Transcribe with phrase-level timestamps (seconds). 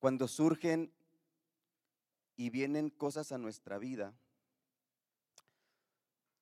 [0.00, 0.92] Cuando surgen
[2.34, 4.14] y vienen cosas a nuestra vida,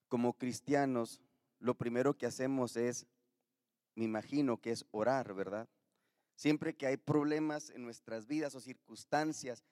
[0.07, 1.21] como cristianos,
[1.59, 3.07] lo primero que hacemos es,
[3.97, 5.69] me imagino que es orar, ¿verdad?
[6.37, 9.65] Siempre que hay problemas en nuestras vidas o circunstancias,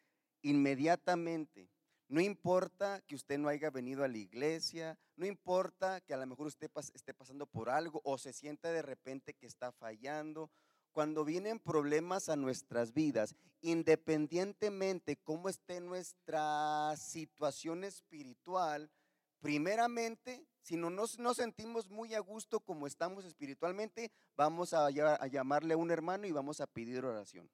[0.43, 1.71] inmediatamente,
[2.09, 6.27] no importa que usted no haya venido a la iglesia, no importa que a lo
[6.27, 10.51] mejor usted esté pasando por algo o se sienta de repente que está fallando,
[10.97, 18.91] cuando vienen problemas a nuestras vidas, independientemente cómo esté nuestra situación espiritual,
[19.39, 25.75] primeramente, si no nos, sentimos muy a gusto como estamos espiritualmente, vamos a, a llamarle
[25.75, 27.51] a un hermano y vamos a pedir oración.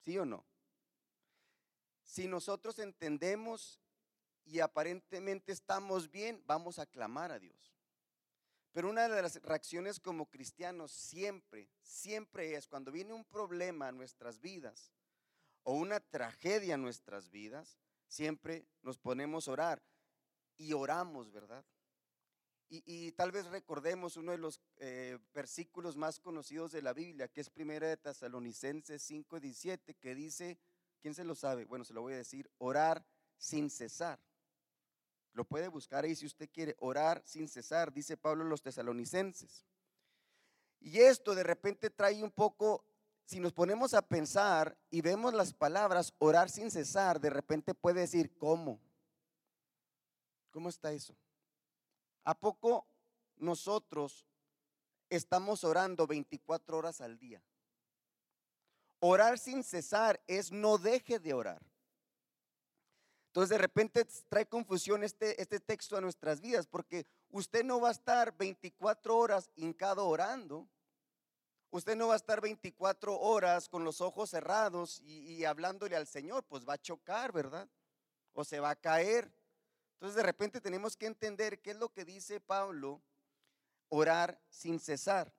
[0.00, 0.44] ¿Sí o no?
[2.02, 3.78] Si nosotros entendemos
[4.44, 7.72] y aparentemente estamos bien, vamos a clamar a Dios.
[8.74, 13.92] Pero una de las reacciones como cristianos siempre, siempre es cuando viene un problema a
[13.92, 14.92] nuestras vidas
[15.62, 17.78] o una tragedia a nuestras vidas,
[18.08, 19.82] siempre nos ponemos a orar
[20.56, 21.64] y oramos, ¿verdad?
[22.68, 27.42] Y, tal vez recordemos uno de los eh, versículos más conocidos de la Biblia, que
[27.42, 30.58] es Primera de Tesalonicenses 5:17, que dice,
[31.00, 31.66] ¿quién se lo sabe?
[31.66, 34.18] Bueno, se lo voy a decir, orar sin cesar.
[35.34, 39.66] Lo puede buscar ahí si usted quiere, orar sin cesar, dice Pablo en los tesalonicenses.
[40.78, 42.84] Y esto de repente trae un poco,
[43.24, 48.02] si nos ponemos a pensar y vemos las palabras orar sin cesar, de repente puede
[48.02, 48.80] decir, ¿cómo?
[50.50, 51.16] ¿Cómo está eso?
[52.22, 52.86] ¿A poco
[53.36, 54.28] nosotros
[55.10, 57.42] estamos orando 24 horas al día?
[59.00, 61.73] Orar sin cesar es no deje de orar.
[63.34, 67.88] Entonces de repente trae confusión este, este texto a nuestras vidas porque usted no va
[67.88, 70.68] a estar 24 horas hincado orando.
[71.70, 76.06] Usted no va a estar 24 horas con los ojos cerrados y, y hablándole al
[76.06, 77.68] Señor, pues va a chocar, ¿verdad?
[78.34, 79.28] O se va a caer.
[79.94, 83.02] Entonces de repente tenemos que entender qué es lo que dice Pablo,
[83.88, 85.34] orar sin cesar.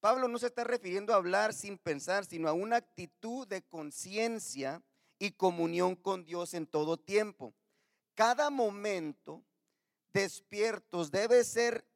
[0.00, 4.82] Pablo no se está refiriendo a hablar sin pensar, sino a una actitud de conciencia
[5.20, 7.54] y comunión con Dios en todo tiempo.
[8.16, 9.44] Cada momento
[10.12, 11.86] despiertos debe ser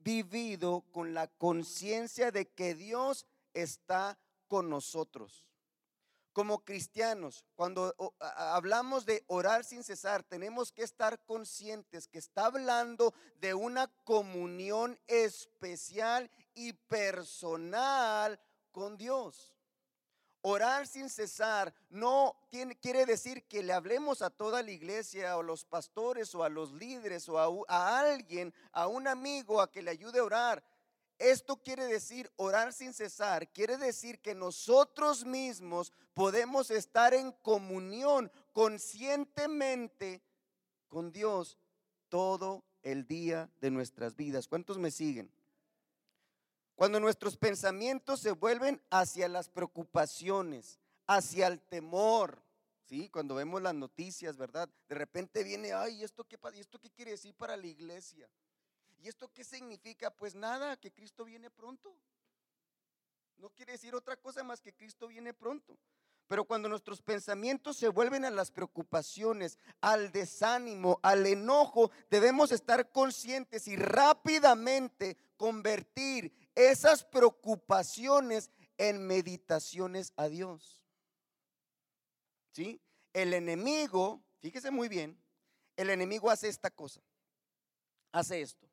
[0.00, 5.46] vivido con la conciencia de que Dios está con nosotros
[6.32, 13.14] como cristianos, cuando hablamos de orar sin cesar, tenemos que estar conscientes que está hablando
[13.38, 18.40] de una comunión especial y personal
[18.70, 19.51] con Dios.
[20.44, 22.36] Orar sin cesar no
[22.80, 26.48] quiere decir que le hablemos a toda la iglesia o a los pastores o a
[26.48, 30.64] los líderes o a alguien, a un amigo a que le ayude a orar.
[31.18, 38.30] Esto quiere decir orar sin cesar, quiere decir que nosotros mismos podemos estar en comunión
[38.52, 40.20] conscientemente
[40.88, 41.56] con Dios
[42.08, 44.48] todo el día de nuestras vidas.
[44.48, 45.30] ¿Cuántos me siguen?
[46.82, 52.42] Cuando nuestros pensamientos se vuelven hacia las preocupaciones, hacia el temor,
[52.86, 53.08] ¿sí?
[53.08, 54.68] Cuando vemos las noticias, ¿verdad?
[54.88, 58.28] De repente viene, ay, ¿esto qué, ¿esto qué quiere decir para la iglesia?
[58.98, 60.10] ¿Y esto qué significa?
[60.10, 61.94] Pues nada, que Cristo viene pronto.
[63.36, 65.78] No quiere decir otra cosa más que Cristo viene pronto.
[66.26, 72.90] Pero cuando nuestros pensamientos se vuelven a las preocupaciones, al desánimo, al enojo, debemos estar
[72.90, 80.82] conscientes y rápidamente convertir esas preocupaciones en meditaciones a Dios.
[82.52, 82.80] ¿Sí?
[83.12, 85.18] El enemigo, fíjese muy bien,
[85.76, 87.00] el enemigo hace esta cosa.
[88.12, 88.72] Hace esto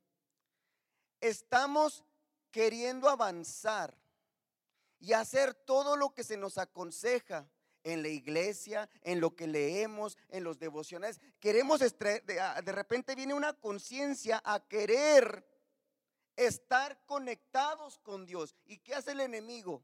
[1.21, 2.03] estamos
[2.51, 3.95] queriendo avanzar
[4.99, 7.49] y hacer todo lo que se nos aconseja
[7.83, 11.19] en la iglesia, en lo que leemos, en los devocionales.
[11.39, 15.45] Queremos, de repente viene una conciencia a querer
[16.45, 18.55] estar conectados con Dios.
[18.65, 19.83] ¿Y qué hace el enemigo?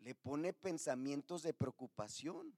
[0.00, 2.56] Le pone pensamientos de preocupación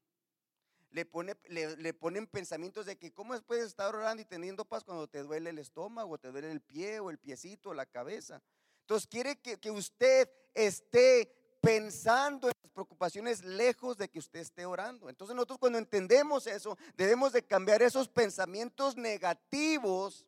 [0.91, 5.07] le, pone, le, ponen pensamientos de que cómo puedes estar orando y teniendo paz cuando
[5.07, 8.43] te duele el estómago, te duele el pie o el piecito o la cabeza.
[8.81, 14.65] Entonces quiere que, que usted esté pensando en las preocupaciones lejos de que usted esté
[14.65, 15.11] orando.
[15.11, 20.25] Entonces nosotros cuando entendemos eso, debemos de cambiar esos pensamientos negativos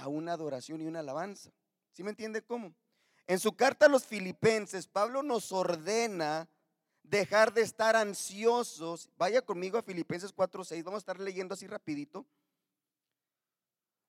[0.00, 1.50] a una adoración y una alabanza.
[1.92, 2.74] ¿Sí me entiende cómo?
[3.26, 6.48] En su carta a los filipenses, Pablo nos ordena
[7.02, 9.10] dejar de estar ansiosos.
[9.16, 12.26] Vaya conmigo a Filipenses 4:6, vamos a estar leyendo así rapidito.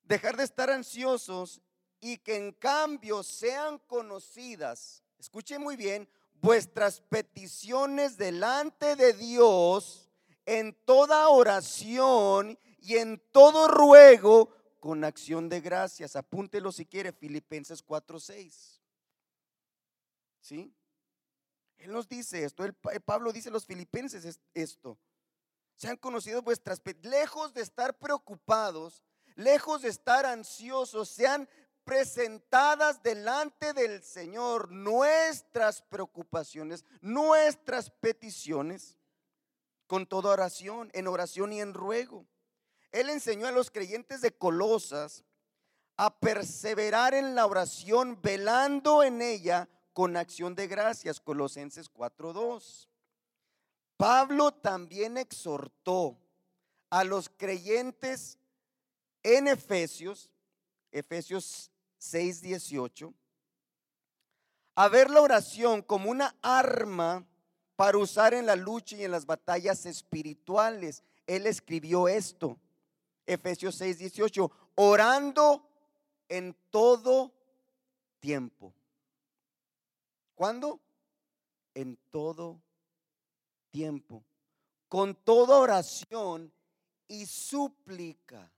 [0.04, 1.62] Dejar de estar ansiosos
[2.00, 6.10] y que en cambio sean conocidas, escuchen muy bien,
[6.42, 10.10] vuestras peticiones delante de Dios
[10.46, 14.50] en toda oración y en todo ruego
[14.82, 16.18] con acción de gracias.
[16.18, 18.82] Apúntelo si quiere, Filipenses 4:6.
[20.42, 20.74] ¿Sí?
[21.78, 24.98] Él nos dice esto, el, Pablo dice a los filipenses esto.
[25.76, 29.04] Se han conocido vuestras, lejos de estar preocupados,
[29.36, 31.48] lejos de estar ansiosos, sean
[31.84, 38.98] presentadas delante del Señor nuestras preocupaciones, nuestras peticiones,
[39.88, 42.26] con toda oración, en oración y en ruego.
[42.92, 45.24] Él enseñó a los creyentes de Colosas
[45.98, 52.88] a perseverar en la oración, velando en ella con acción de gracias, Colosenses 4:2.
[53.98, 56.18] Pablo también exhortó
[56.90, 58.38] a los creyentes
[59.24, 60.30] en Efesios,
[60.92, 63.14] Efesios 6:18,
[64.76, 67.26] a ver la oración como una arma
[67.76, 71.04] para usar en la lucha y en las batallas espirituales.
[71.28, 72.58] Él escribió esto,
[73.26, 75.68] Efesios 6:18, orando
[76.30, 77.34] en todo
[78.20, 78.74] tiempo.
[80.36, 80.80] ¿Cuándo?
[81.74, 82.62] En todo
[83.70, 84.24] tiempo,
[84.88, 86.52] con toda oración
[87.08, 88.52] y súplica,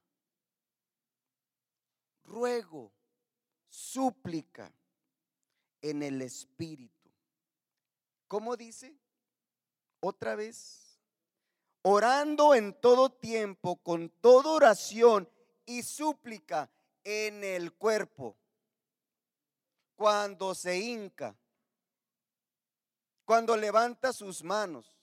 [2.24, 2.92] ruego,
[3.68, 4.72] súplica
[5.82, 7.10] en el Espíritu.
[8.28, 8.96] ¿Cómo dice?
[10.00, 10.93] Otra vez,
[11.84, 15.30] orando en todo tiempo, con toda oración
[15.66, 16.70] y súplica
[17.04, 18.36] en el cuerpo,
[19.96, 21.38] cuando se hinca
[23.26, 24.98] cuando levanta sus manos.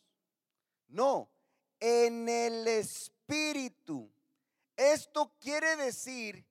[0.88, 1.30] No,
[1.78, 4.10] en el Espíritu.
[4.76, 6.44] Esto quiere decir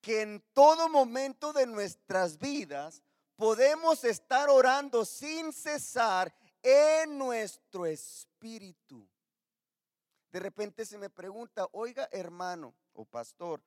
[0.00, 3.02] que en todo momento de nuestras vidas
[3.36, 9.06] podemos estar orando sin cesar en nuestro espíritu.
[10.30, 13.62] De repente se me pregunta, oiga hermano o pastor,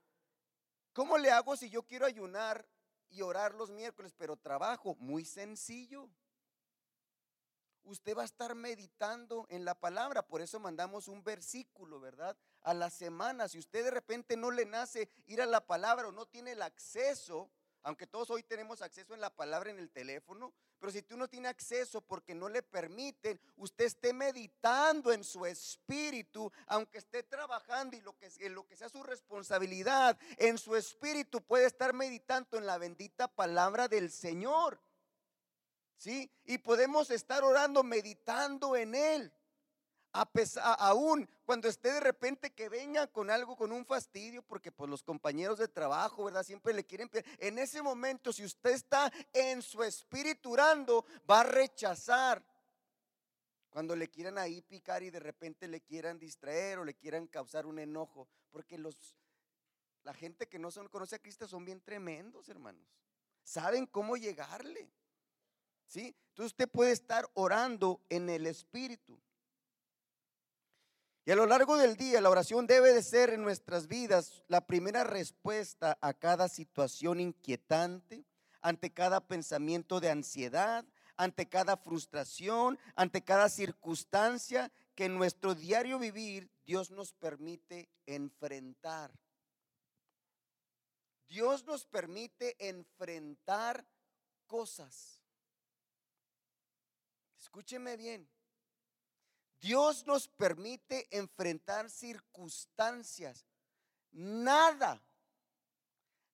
[0.94, 2.66] ¿cómo le hago si yo quiero ayunar
[3.10, 4.96] y orar los miércoles, pero trabajo?
[5.00, 6.10] Muy sencillo
[7.84, 10.26] usted va a estar meditando en la palabra.
[10.26, 12.36] Por eso mandamos un versículo, ¿verdad?
[12.62, 13.48] A la semana.
[13.48, 16.62] Si usted de repente no le nace ir a la palabra o no tiene el
[16.62, 17.50] acceso,
[17.84, 21.28] aunque todos hoy tenemos acceso en la palabra en el teléfono, pero si tú no
[21.28, 27.96] tienes acceso porque no le permiten, usted esté meditando en su espíritu, aunque esté trabajando
[27.96, 32.66] y lo que, lo que sea su responsabilidad, en su espíritu puede estar meditando en
[32.66, 34.82] la bendita palabra del Señor.
[35.98, 36.32] ¿sí?
[36.46, 39.34] Y podemos estar orando, meditando en Él.
[40.16, 44.72] A pesar, aún cuando esté de repente que venga con algo, con un fastidio, porque
[44.72, 46.44] pues los compañeros de trabajo, ¿verdad?
[46.44, 51.44] Siempre le quieren, en ese momento, si usted está en su espíritu orando, va a
[51.44, 52.44] rechazar.
[53.72, 57.66] Cuando le quieran ahí picar y de repente le quieran distraer o le quieran causar
[57.66, 59.16] un enojo, porque los,
[60.04, 62.88] la gente que no son, conoce a Cristo son bien tremendos, hermanos.
[63.44, 64.92] Saben cómo llegarle.
[65.88, 66.16] ¿Sí?
[66.30, 69.20] Entonces usted puede estar orando en el Espíritu.
[71.26, 74.68] Y a lo largo del día la oración debe de ser en nuestras vidas la
[74.68, 78.26] primera respuesta a cada situación inquietante,
[78.62, 80.86] ante cada pensamiento de ansiedad,
[81.16, 89.12] ante cada frustración, ante cada circunstancia que en nuestro diario vivir Dios nos permite enfrentar.
[91.30, 93.86] Dios nos permite enfrentar
[94.46, 95.24] cosas.
[97.40, 98.30] Escúcheme bien.
[99.64, 103.46] Dios nos permite enfrentar circunstancias.
[104.12, 105.02] Nada,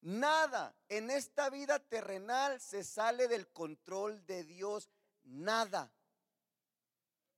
[0.00, 4.90] nada en esta vida terrenal se sale del control de Dios.
[5.22, 5.92] Nada.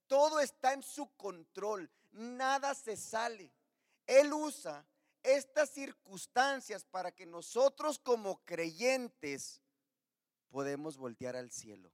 [0.07, 1.87] Todo está en su control.
[2.11, 3.53] Nada se sale.
[4.07, 4.83] Él usa
[5.21, 9.61] estas circunstancias para que nosotros como creyentes
[10.49, 11.91] podemos voltear al cielo.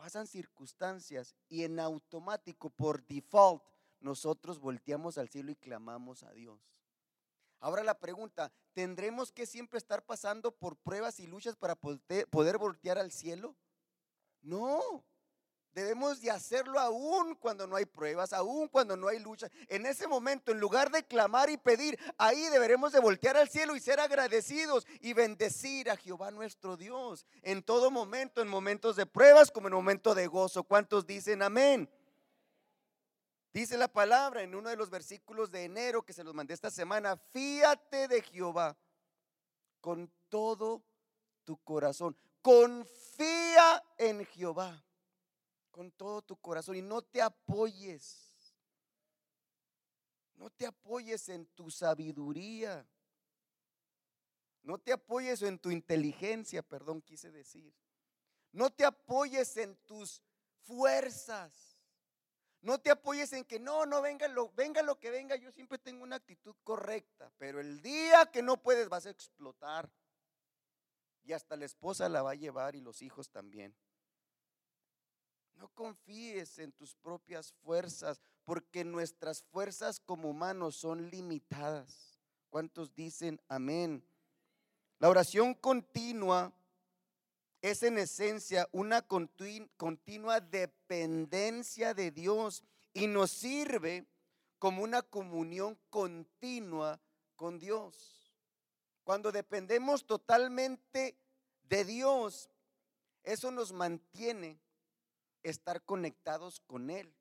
[0.00, 3.62] Pasan circunstancias y en automático, por default,
[4.00, 6.58] nosotros volteamos al cielo y clamamos a Dios.
[7.58, 12.96] Ahora la pregunta, ¿tendremos que siempre estar pasando por pruebas y luchas para poder voltear
[12.96, 13.54] al cielo?
[14.40, 15.04] No,
[15.72, 19.48] Debemos de hacerlo aún cuando no hay pruebas, aún cuando no hay lucha.
[19.68, 23.76] En ese momento, en lugar de clamar y pedir, ahí deberemos de voltear al cielo
[23.76, 29.06] y ser agradecidos y bendecir a Jehová nuestro Dios en todo momento, en momentos de
[29.06, 30.64] pruebas como en momentos de gozo.
[30.64, 31.88] ¿Cuántos dicen amén?
[33.52, 36.70] Dice la palabra en uno de los versículos de enero que se los mandé esta
[36.70, 38.76] semana, fíate de Jehová
[39.80, 40.82] con todo
[41.44, 42.16] tu corazón.
[42.42, 44.84] Confía en Jehová
[45.80, 48.54] con todo tu corazón y no te apoyes.
[50.34, 52.86] No te apoyes en tu sabiduría.
[54.60, 57.74] No te apoyes en tu inteligencia, perdón, quise decir.
[58.52, 60.22] No te apoyes en tus
[60.58, 61.78] fuerzas.
[62.60, 65.36] No te apoyes en que no, no venga lo, venga lo que venga.
[65.36, 69.90] Yo siempre tengo una actitud correcta, pero el día que no puedes vas a explotar.
[71.22, 73.74] Y hasta la esposa la va a llevar y los hijos también.
[75.54, 82.18] No confíes en tus propias fuerzas, porque nuestras fuerzas como humanos son limitadas.
[82.48, 84.04] ¿Cuántos dicen amén?
[84.98, 86.52] La oración continua
[87.62, 94.06] es en esencia una continua dependencia de Dios y nos sirve
[94.58, 97.00] como una comunión continua
[97.36, 98.34] con Dios.
[99.04, 101.16] Cuando dependemos totalmente
[101.64, 102.50] de Dios,
[103.22, 104.58] eso nos mantiene
[105.42, 107.14] estar conectados con Él.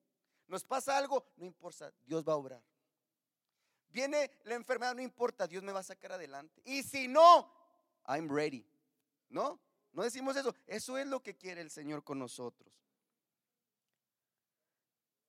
[0.47, 2.63] Nos pasa algo, no importa, Dios va a obrar.
[3.89, 6.61] Viene la enfermedad, no importa, Dios me va a sacar adelante.
[6.65, 7.51] Y si no,
[8.07, 8.65] I'm ready.
[9.29, 9.59] ¿No?
[9.93, 10.55] No decimos eso.
[10.67, 12.71] Eso es lo que quiere el Señor con nosotros.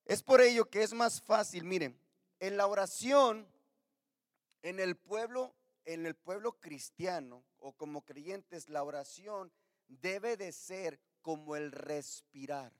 [0.05, 1.97] Es por ello que es más fácil, miren,
[2.39, 3.47] en la oración,
[4.61, 5.55] en el pueblo,
[5.85, 9.51] en el pueblo cristiano o como creyentes, la oración
[9.87, 12.73] debe de ser como el respirar.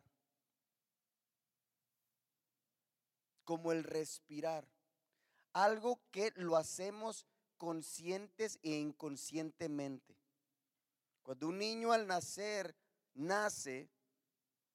[3.52, 4.66] Como el respirar.
[5.52, 7.26] Algo que lo hacemos
[7.58, 10.16] conscientes e inconscientemente.
[11.22, 12.74] Cuando un niño al nacer
[13.14, 13.90] nace,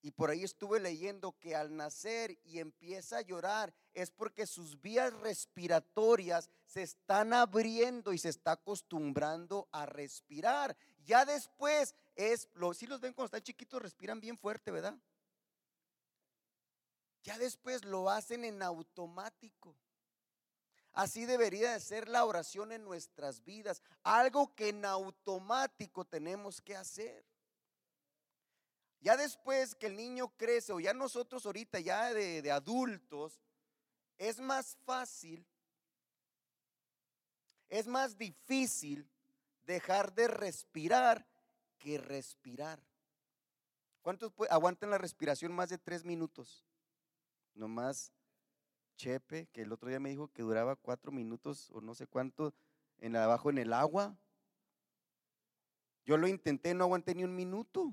[0.02, 4.78] y por ahí estuve leyendo que al nacer y empieza a llorar es porque sus
[4.83, 10.76] vías respiratorias se están abriendo y se está acostumbrando a respirar.
[11.06, 14.99] Ya después es, si los ven cuando están chiquitos respiran bien fuerte, ¿verdad?
[17.26, 19.76] Ya después lo hacen en automático.
[20.92, 26.76] Así debería de ser la oración en nuestras vidas, algo que en automático tenemos que
[26.76, 27.26] hacer.
[29.00, 33.42] Ya después que el niño crece o ya nosotros ahorita ya de, adultos,
[34.18, 35.45] es más fácil,
[37.68, 39.11] es más difícil
[39.64, 41.26] dejar de respirar
[41.76, 42.80] que respirar.
[44.00, 46.65] ¿Cuántos aguantan la respiración más de tres minutos?
[47.57, 48.13] Nomás
[48.97, 52.55] Chepe, que el otro día me dijo que duraba cuatro minutos o no sé cuánto
[52.99, 54.17] en abajo en el agua.
[56.05, 57.93] Yo lo intenté, no aguanté ni un minuto.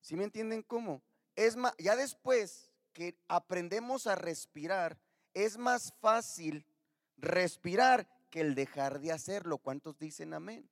[0.00, 1.02] ¿Sí me entienden cómo?
[1.36, 4.98] Es más, ya después que aprendemos a respirar,
[5.34, 6.66] es más fácil
[7.16, 9.58] respirar que el dejar de hacerlo.
[9.58, 10.68] ¿Cuántos dicen amén?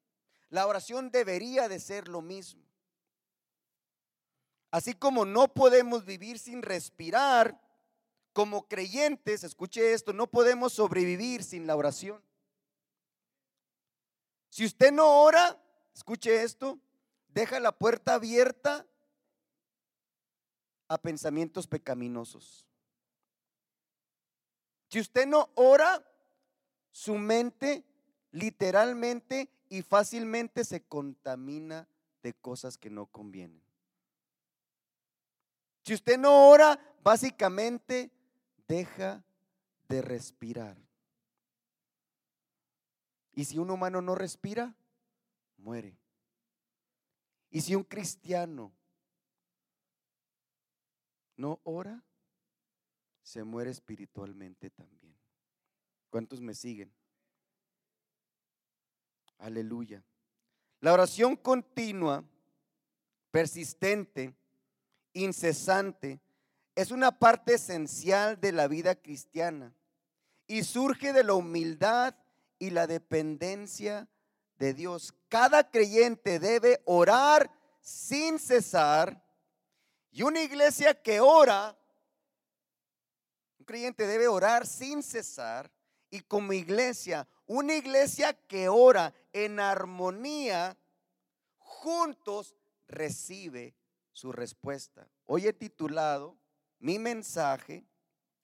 [0.49, 2.63] La oración debería de ser lo mismo.
[4.71, 7.61] Así como no podemos vivir sin respirar,
[8.33, 12.23] como creyentes, escuche esto, no podemos sobrevivir sin la oración.
[14.51, 15.59] Si usted no ora,
[15.95, 16.79] escuche esto,
[17.29, 18.87] deja la puerta abierta
[20.89, 22.67] a pensamientos pecaminosos.
[24.89, 26.07] Si usted no ora,
[26.91, 27.85] su mente
[28.31, 31.89] literalmente y fácilmente se contamina
[32.23, 33.66] de cosas que no convienen.
[35.87, 38.11] Si usted no ora, básicamente
[38.67, 39.23] deja
[39.89, 40.77] de respirar.
[43.37, 44.75] Y si un humano no respira,
[45.59, 45.97] muere.
[47.51, 48.73] Y si un cristiano
[51.37, 52.03] no ora,
[53.23, 55.17] se muere espiritualmente también.
[56.11, 56.93] ¿Cuántos me siguen?
[59.39, 60.03] Aleluya.
[60.81, 62.25] La oración continua,
[63.31, 64.35] persistente,
[65.17, 66.21] incesante,
[66.75, 69.75] es una parte esencial de la vida cristiana
[70.47, 72.15] y surge de la humildad
[72.59, 74.09] y la dependencia
[74.59, 75.15] de Dios.
[75.29, 79.23] Cada creyente debe orar sin cesar
[80.13, 81.77] y una iglesia que ora,
[83.59, 85.71] un creyente debe orar sin cesar
[86.11, 90.77] y como iglesia, una iglesia que ora en armonía,
[91.59, 92.55] juntos
[92.89, 93.75] recibe
[94.17, 95.07] su respuesta.
[95.27, 96.39] Hoy he titulado
[96.79, 97.85] mi mensaje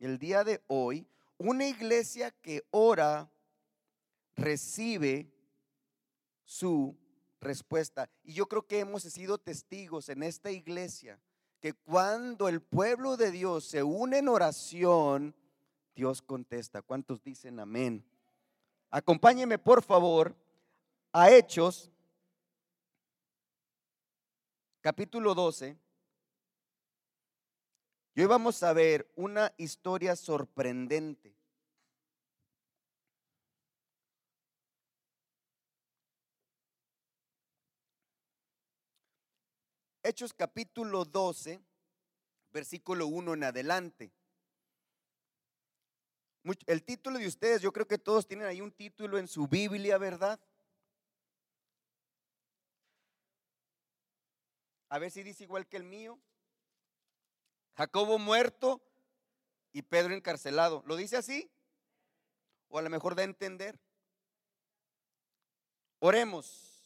[0.01, 1.07] el día de hoy,
[1.39, 3.33] una iglesia que ora
[4.37, 5.33] recibe
[6.45, 6.95] su
[7.41, 8.11] respuesta.
[8.23, 11.19] Y yo creo que hemos sido testigos en esta iglesia
[11.59, 15.35] que cuando el pueblo de Dios se une en oración,
[15.95, 16.83] Dios contesta.
[16.83, 18.05] ¿Cuántos dicen amén?
[18.91, 20.37] Acompáñeme por favor
[21.13, 21.92] a Hechos
[24.83, 25.79] capítulo 12.
[28.15, 31.35] Y hoy vamos a ver una historia sorprendente.
[40.03, 41.63] Hechos capítulo 12,
[42.51, 44.13] versículo 1 en adelante.
[46.67, 49.97] El título de ustedes, yo creo que todos tienen ahí un título en su Biblia,
[49.97, 50.41] ¿verdad?
[54.93, 56.21] A ver si dice igual que el mío.
[57.79, 58.83] Jacobo muerto
[59.73, 60.83] y Pedro encarcelado.
[60.85, 61.51] ¿Lo dice así?
[62.69, 63.81] O a lo mejor da a entender.
[65.99, 66.85] Oremos.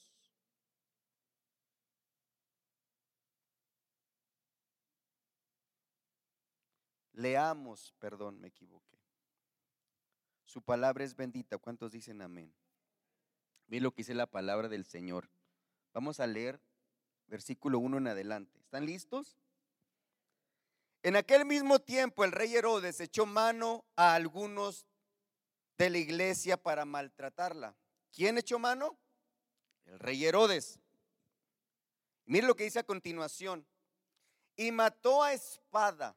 [7.10, 9.00] Leamos, perdón, me equivoqué.
[10.44, 11.58] Su palabra es bendita.
[11.58, 12.54] ¿Cuántos dicen amén?
[13.66, 15.28] Miren lo que dice la palabra del Señor.
[15.92, 16.60] Vamos a leer
[17.26, 18.58] versículo 1 en adelante.
[18.60, 19.36] ¿Están listos?
[21.02, 24.86] En aquel mismo tiempo el rey Herodes echó mano a algunos
[25.78, 27.76] de la iglesia para maltratarla.
[28.12, 28.98] ¿Quién echó mano?
[29.84, 30.80] El rey Herodes.
[32.24, 33.66] Miren lo que dice a continuación.
[34.56, 36.16] Y mató a espada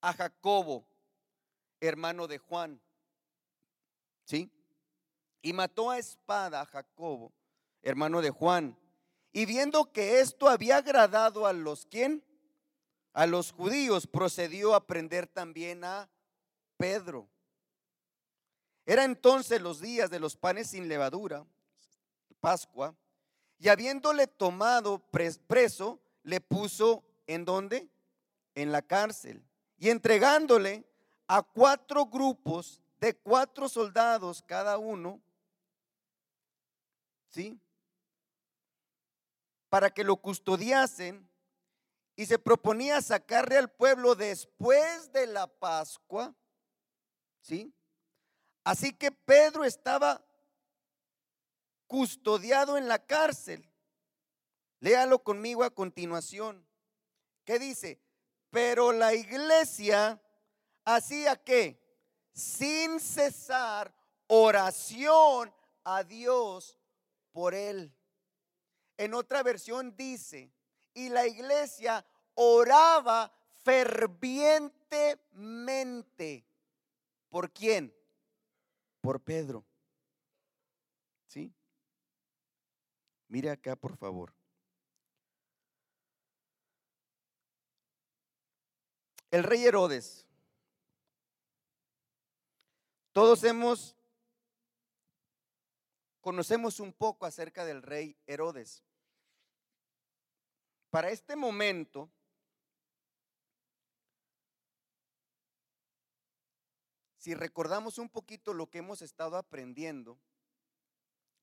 [0.00, 0.86] a Jacobo,
[1.80, 2.80] hermano de Juan.
[4.24, 4.50] ¿Sí?
[5.42, 7.32] Y mató a espada a Jacobo,
[7.82, 8.76] hermano de Juan.
[9.32, 12.24] Y viendo que esto había agradado a los quién?
[13.12, 16.08] A los judíos, procedió a prender también a
[16.76, 17.28] Pedro.
[18.86, 21.46] Era entonces los días de los panes sin levadura,
[22.40, 22.94] Pascua,
[23.58, 24.98] y habiéndole tomado
[25.46, 27.88] preso, le puso en dónde?
[28.54, 29.44] En la cárcel
[29.80, 30.84] y entregándole
[31.26, 35.20] a cuatro grupos de cuatro soldados cada uno,
[37.30, 37.58] ¿sí?
[39.70, 41.26] Para que lo custodiasen
[42.16, 46.34] y se proponía sacarle al pueblo después de la Pascua,
[47.40, 47.72] ¿sí?
[48.62, 50.22] Así que Pedro estaba
[51.86, 53.66] custodiado en la cárcel.
[54.80, 56.66] Léalo conmigo a continuación.
[57.44, 58.00] ¿Qué dice?
[58.50, 60.20] Pero la iglesia
[60.84, 61.80] hacía que
[62.32, 63.94] sin cesar
[64.26, 66.78] oración a Dios
[67.32, 67.94] por él.
[69.00, 70.52] En otra versión dice,
[70.92, 73.32] y la iglesia oraba
[73.64, 76.44] fervientemente.
[77.30, 77.96] ¿Por quién?
[79.00, 79.64] Por Pedro.
[81.28, 81.50] ¿Sí?
[83.28, 84.34] Mire acá, por favor.
[89.30, 90.26] El rey Herodes.
[93.12, 93.96] Todos hemos,
[96.20, 98.84] conocemos un poco acerca del rey Herodes.
[100.90, 102.10] Para este momento,
[107.16, 110.18] si recordamos un poquito lo que hemos estado aprendiendo,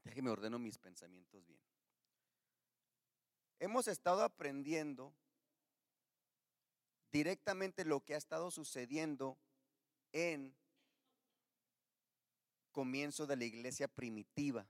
[0.04, 1.62] déjeme ordeno mis pensamientos bien.
[3.60, 5.16] Hemos estado aprendiendo
[7.12, 9.38] directamente lo que ha estado sucediendo
[10.12, 10.54] en
[12.72, 14.68] comienzo de la iglesia primitiva.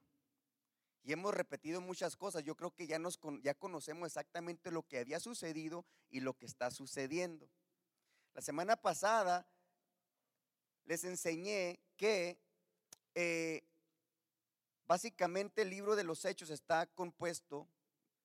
[1.07, 2.43] Y hemos repetido muchas cosas.
[2.43, 6.45] Yo creo que ya, nos, ya conocemos exactamente lo que había sucedido y lo que
[6.45, 7.49] está sucediendo.
[8.33, 9.47] La semana pasada
[10.83, 12.37] les enseñé que
[13.15, 13.63] eh,
[14.85, 17.69] básicamente el libro de los hechos está compuesto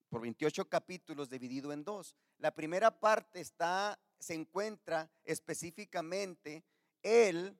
[0.08, 2.16] por 28 capítulos dividido en dos.
[2.38, 6.64] La primera parte está se encuentra específicamente
[7.04, 7.56] el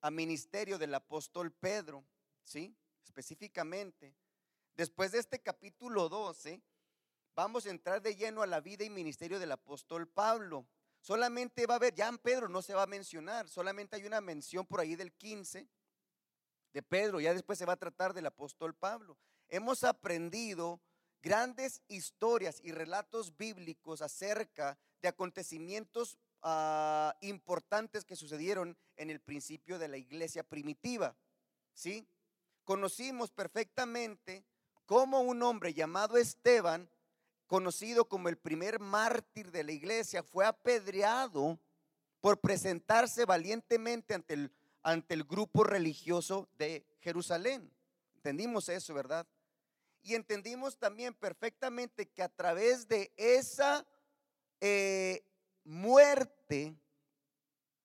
[0.00, 2.04] a ministerio del apóstol Pedro,
[2.44, 2.72] ¿sí?
[3.02, 4.14] Específicamente.
[4.80, 6.58] Después de este capítulo 12,
[7.36, 10.66] vamos a entrar de lleno a la vida y ministerio del apóstol Pablo.
[11.02, 14.22] Solamente va a haber, ya en Pedro no se va a mencionar, solamente hay una
[14.22, 15.68] mención por ahí del 15
[16.72, 19.18] de Pedro, ya después se va a tratar del apóstol Pablo.
[19.48, 20.80] Hemos aprendido
[21.20, 29.78] grandes historias y relatos bíblicos acerca de acontecimientos ah, importantes que sucedieron en el principio
[29.78, 31.14] de la iglesia primitiva.
[31.74, 32.08] ¿Sí?
[32.64, 34.42] Conocimos perfectamente
[34.90, 36.90] cómo un hombre llamado Esteban,
[37.46, 41.60] conocido como el primer mártir de la iglesia, fue apedreado
[42.20, 47.72] por presentarse valientemente ante el, ante el grupo religioso de Jerusalén.
[48.16, 49.24] Entendimos eso, ¿verdad?
[50.02, 53.86] Y entendimos también perfectamente que a través de esa
[54.60, 55.24] eh,
[55.62, 56.74] muerte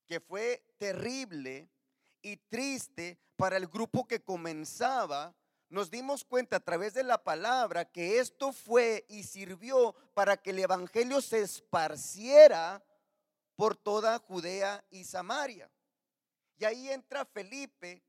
[0.07, 1.69] que fue terrible
[2.23, 5.35] y triste para el grupo que comenzaba,
[5.75, 10.51] nos dimos cuenta a través de la palabra que esto fue y sirvió para que
[10.51, 12.81] el Evangelio se esparciera
[13.57, 15.69] por toda Judea y Samaria.
[16.57, 18.01] Y ahí entra Felipe,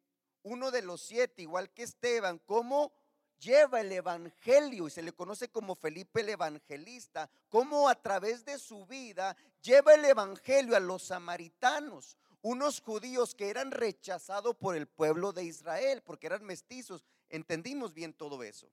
[0.44, 2.92] uno de los siete, igual que Esteban, como
[3.40, 8.60] lleva el Evangelio y se le conoce como Felipe el Evangelista, como a través de
[8.60, 14.86] su vida lleva el Evangelio a los samaritanos, unos judíos que eran rechazados por el
[14.86, 17.04] pueblo de Israel, porque eran mestizos.
[17.28, 18.70] Entendimos bien todo eso.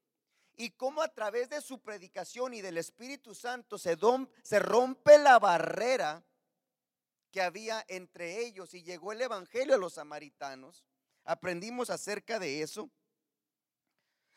[0.55, 3.97] Y cómo a través de su predicación y del Espíritu Santo se,
[4.43, 6.23] se rompe la barrera
[7.31, 10.85] que había entre ellos y llegó el Evangelio a los samaritanos.
[11.23, 12.91] Aprendimos acerca de eso.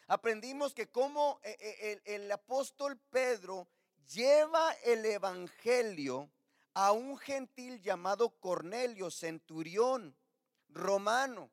[0.07, 3.69] Aprendimos que como eh, eh, el, el apóstol Pedro
[4.09, 6.31] lleva el Evangelio
[6.73, 10.17] a un gentil llamado Cornelio, centurión
[10.69, 11.51] romano,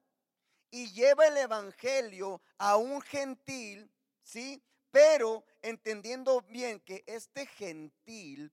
[0.73, 3.91] y lleva el Evangelio a un gentil,
[4.23, 4.59] ¿sí?
[4.89, 8.51] Pero entendiendo bien que este gentil,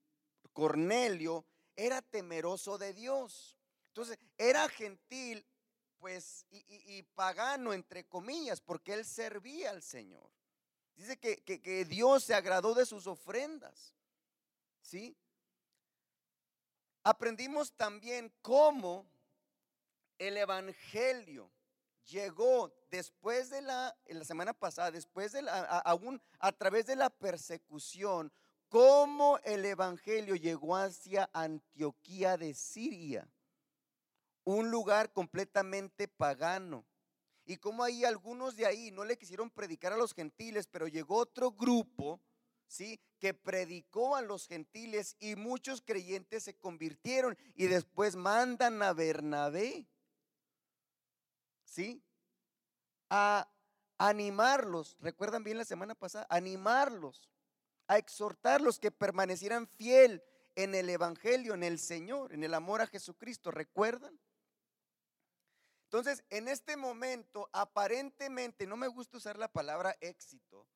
[0.53, 1.43] Cornelio,
[1.75, 3.57] era temeroso de Dios.
[3.87, 5.43] Entonces, era gentil,
[5.97, 10.29] pues, y, pagano, entre comillas, porque él servía al Señor.
[10.95, 13.95] Dice que, que Dios se agradó de sus ofrendas.
[14.83, 15.17] ¿Sí?
[17.03, 19.07] Aprendimos también cómo
[20.19, 21.49] el Evangelio
[22.05, 25.43] llegó después de la, la semana pasada, después de
[25.85, 28.31] aún a través de la persecución,
[28.69, 33.27] cómo el Evangelio llegó hacia Antioquía de Siria,
[34.43, 36.85] un lugar completamente pagano.
[37.45, 41.17] Y como ahí algunos de ahí no le quisieron predicar a los gentiles, pero llegó
[41.17, 42.21] otro grupo,
[42.67, 42.99] ¿sí?
[43.19, 49.85] Que predicó a los gentiles y muchos creyentes se convirtieron y después mandan a Bernabé,
[51.71, 52.03] ¿sí?
[53.09, 53.49] A
[53.97, 57.29] animarlos, recuerdan bien la semana pasada, animarlos
[57.87, 60.23] a exhortarlos que permanecieran fiel
[60.55, 63.51] en el Evangelio, en el Señor, en el amor a Jesucristo.
[63.51, 64.19] ¿Recuerdan?
[65.85, 70.67] Entonces, en este momento, aparentemente, no me gusta usar la palabra éxito,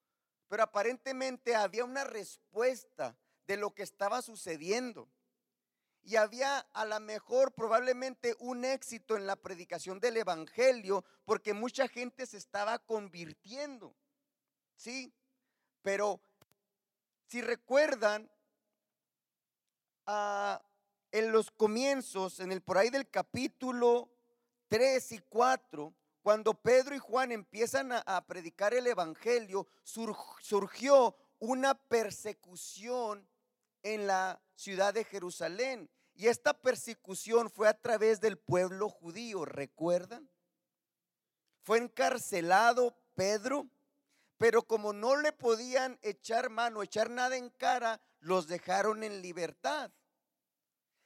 [0.48, 5.10] pero aparentemente había una respuesta de lo que estaba sucediendo.
[6.06, 11.88] Y había a lo mejor probablemente un éxito en la predicación del Evangelio porque mucha
[11.88, 13.94] gente se estaba convirtiendo.
[14.78, 15.12] ¿Sí?
[15.82, 16.22] Pero
[17.28, 18.30] si recuerdan,
[20.06, 20.62] ah,
[21.12, 24.10] en los comienzos, en el por ahí del capítulo
[24.68, 33.28] 3 y 4, cuando Pedro y Juan empiezan a, predicar el Evangelio, surgió una persecución
[33.84, 35.88] en la ciudad de Jerusalén.
[36.16, 40.30] Y esta persecución fue a través del pueblo judío, ¿recuerdan?
[41.62, 43.70] Fue encarcelado Pedro
[44.38, 49.92] pero como no le podían echar mano, echar nada en cara, los dejaron en libertad.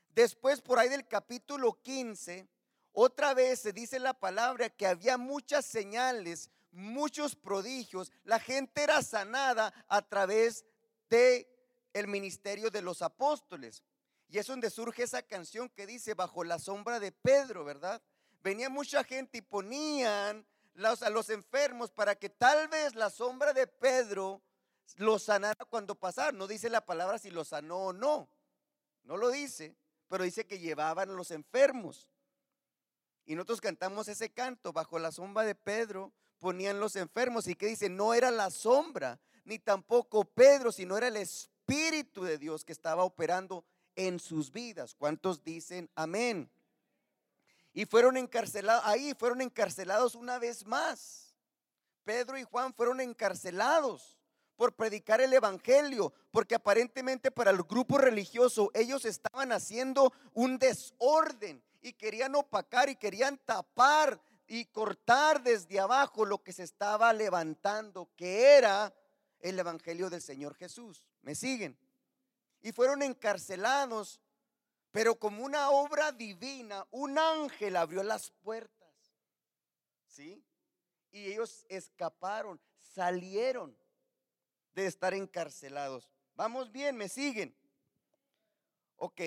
[0.10, 2.48] Después, por ahí del capítulo 15,
[2.92, 8.12] otra vez se dice la palabra que había muchas señales, muchos prodigios.
[8.24, 10.66] La gente era sanada a través
[11.10, 11.48] de
[11.94, 13.84] el ministerio de los apóstoles.
[14.30, 18.02] Y es donde surge esa canción que dice bajo la sombra de Pedro, ¿verdad?
[18.42, 20.46] Venía mucha gente y ponían
[20.86, 24.42] a los enfermos para que tal vez la sombra de Pedro
[24.98, 26.32] los sanara cuando pasara.
[26.32, 28.30] No dice la palabra si los sanó o no.
[29.04, 29.76] No lo dice,
[30.08, 32.08] pero dice que llevaban a los enfermos.
[33.26, 37.48] Y nosotros cantamos ese canto, bajo la sombra de Pedro ponían los enfermos.
[37.48, 42.38] Y que dice, no era la sombra, ni tampoco Pedro, sino era el Espíritu de
[42.38, 43.66] Dios que estaba operando
[44.00, 44.96] en sus vidas.
[44.96, 46.50] ¿Cuántos dicen amén?
[47.74, 51.36] Y fueron encarcelados, ahí fueron encarcelados una vez más.
[52.06, 54.18] Pedro y Juan fueron encarcelados
[54.56, 61.62] por predicar el Evangelio, porque aparentemente para el grupo religioso ellos estaban haciendo un desorden
[61.82, 68.10] y querían opacar y querían tapar y cortar desde abajo lo que se estaba levantando,
[68.16, 68.94] que era
[69.42, 71.04] el Evangelio del Señor Jesús.
[71.22, 71.78] ¿Me siguen?
[72.62, 74.20] Y fueron encarcelados
[74.92, 78.90] pero como una obra divina, un ángel abrió las puertas.
[80.08, 80.44] ¿Sí?
[81.12, 83.78] Y ellos escaparon, salieron
[84.74, 86.10] de estar encarcelados.
[86.36, 87.56] Vamos bien, me siguen.
[88.96, 89.22] Ok,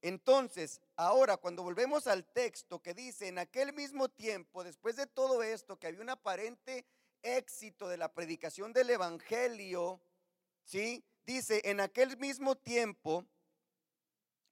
[0.00, 5.42] entonces, ahora cuando volvemos al texto que dice, en aquel mismo tiempo, después de todo
[5.42, 6.86] esto, que había un aparente
[7.22, 10.00] éxito de la predicación del Evangelio,
[10.62, 11.04] ¿sí?
[11.28, 13.26] Dice, en aquel mismo tiempo,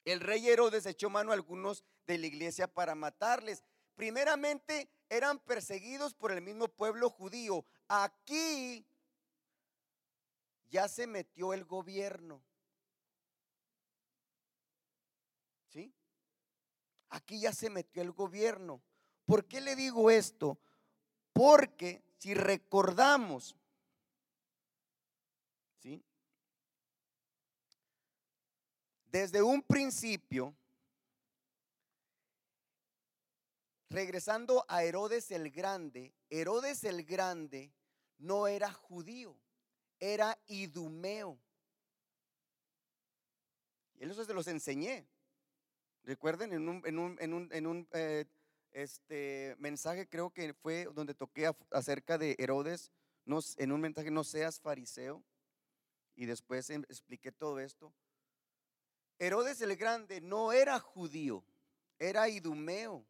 [0.05, 3.65] el rey Herodes echó mano a algunos de la iglesia para matarles.
[3.95, 7.65] Primeramente, eran perseguidos por el mismo pueblo judío.
[7.89, 8.87] Aquí
[10.69, 12.45] ya se metió el gobierno.
[15.71, 15.95] ¿Sí?
[17.09, 18.83] Aquí ya se metió el gobierno.
[19.25, 20.59] ¿Por qué le digo esto?
[21.33, 23.57] Porque si recordamos,
[25.81, 26.05] ¿sí?
[29.16, 30.55] Desde un principio,
[33.88, 37.72] regresando a Herodes el Grande, Herodes el Grande
[38.18, 39.35] no era judío,
[39.98, 41.38] era idumeo.
[43.94, 45.07] Y eso se los enseñé.
[46.02, 48.26] Recuerden, en un, en un, en un, en un eh,
[48.72, 52.92] este, mensaje creo que fue donde toqué acerca de Herodes,
[53.24, 55.24] no, en un mensaje no seas fariseo,
[56.14, 57.94] y después em, expliqué todo esto.
[59.18, 61.44] Herodes el Grande no era judío,
[61.98, 63.05] era idumeo.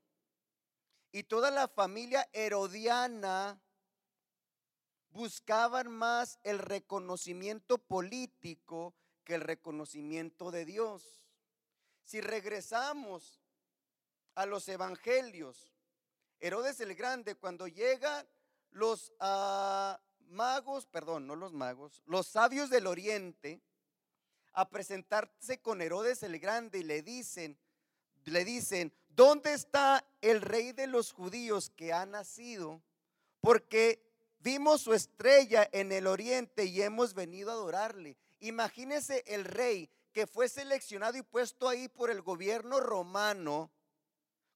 [1.12, 3.61] Y toda la familia herodiana
[5.11, 11.23] buscaban más el reconocimiento político que el reconocimiento de Dios.
[12.05, 13.40] Si regresamos
[14.35, 15.73] a los evangelios,
[16.38, 18.29] Herodes el Grande, cuando llegan
[18.71, 23.62] los ah, magos, perdón, no los magos, los sabios del oriente,
[24.57, 27.59] a presentarse con Herodes el Grande y le dicen,
[28.25, 32.83] le dicen, ¿dónde está el rey de los judíos que ha nacido?
[33.42, 34.03] Porque
[34.40, 38.16] vimos su estrella en el oriente y hemos venido a adorarle.
[38.40, 43.71] Imagínese el rey que fue seleccionado y puesto ahí por el gobierno romano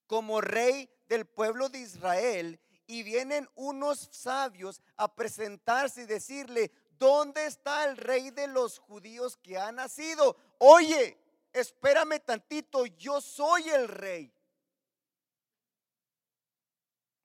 [0.07, 7.47] como rey del pueblo de Israel y vienen unos sabios a presentarse y decirle, ¿dónde
[7.47, 10.37] está el rey de los judíos que ha nacido?
[10.59, 11.17] Oye,
[11.51, 14.31] espérame tantito, yo soy el rey.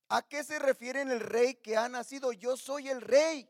[0.08, 2.32] ¿A qué se refiere el rey que ha nacido?
[2.32, 3.46] Yo soy el rey.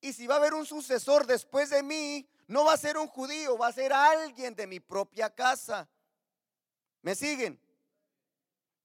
[0.00, 3.06] Y si va a haber un sucesor después de mí, no va a ser un
[3.06, 5.86] judío, va a ser alguien de mi propia casa.
[7.02, 7.60] ¿Me siguen?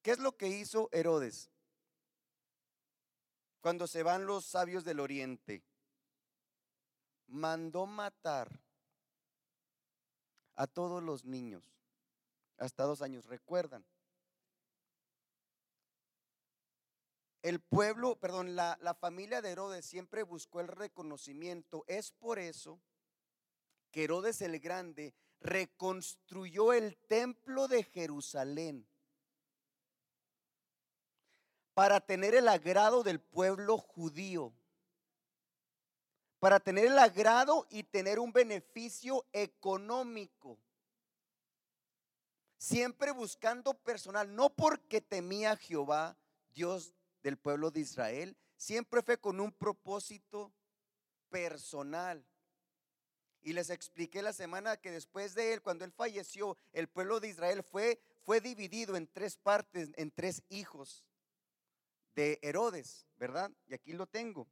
[0.01, 1.49] ¿Qué es lo que hizo Herodes?
[3.61, 5.63] Cuando se van los sabios del oriente,
[7.27, 8.49] mandó matar
[10.55, 11.63] a todos los niños
[12.57, 13.25] hasta dos años.
[13.25, 13.85] ¿Recuerdan?
[17.43, 21.85] El pueblo, perdón, la, la familia de Herodes siempre buscó el reconocimiento.
[21.87, 22.79] Es por eso
[23.91, 28.87] que Herodes el Grande reconstruyó el templo de Jerusalén
[31.73, 34.51] para tener el agrado del pueblo judío,
[36.39, 40.57] para tener el agrado y tener un beneficio económico.
[42.57, 46.17] Siempre buscando personal, no porque temía a Jehová,
[46.53, 50.51] Dios del pueblo de Israel, siempre fue con un propósito
[51.29, 52.25] personal.
[53.41, 57.29] Y les expliqué la semana que después de él, cuando él falleció, el pueblo de
[57.29, 61.05] Israel fue, fue dividido en tres partes, en tres hijos
[62.15, 63.51] de Herodes, ¿verdad?
[63.67, 64.47] Y aquí lo tengo.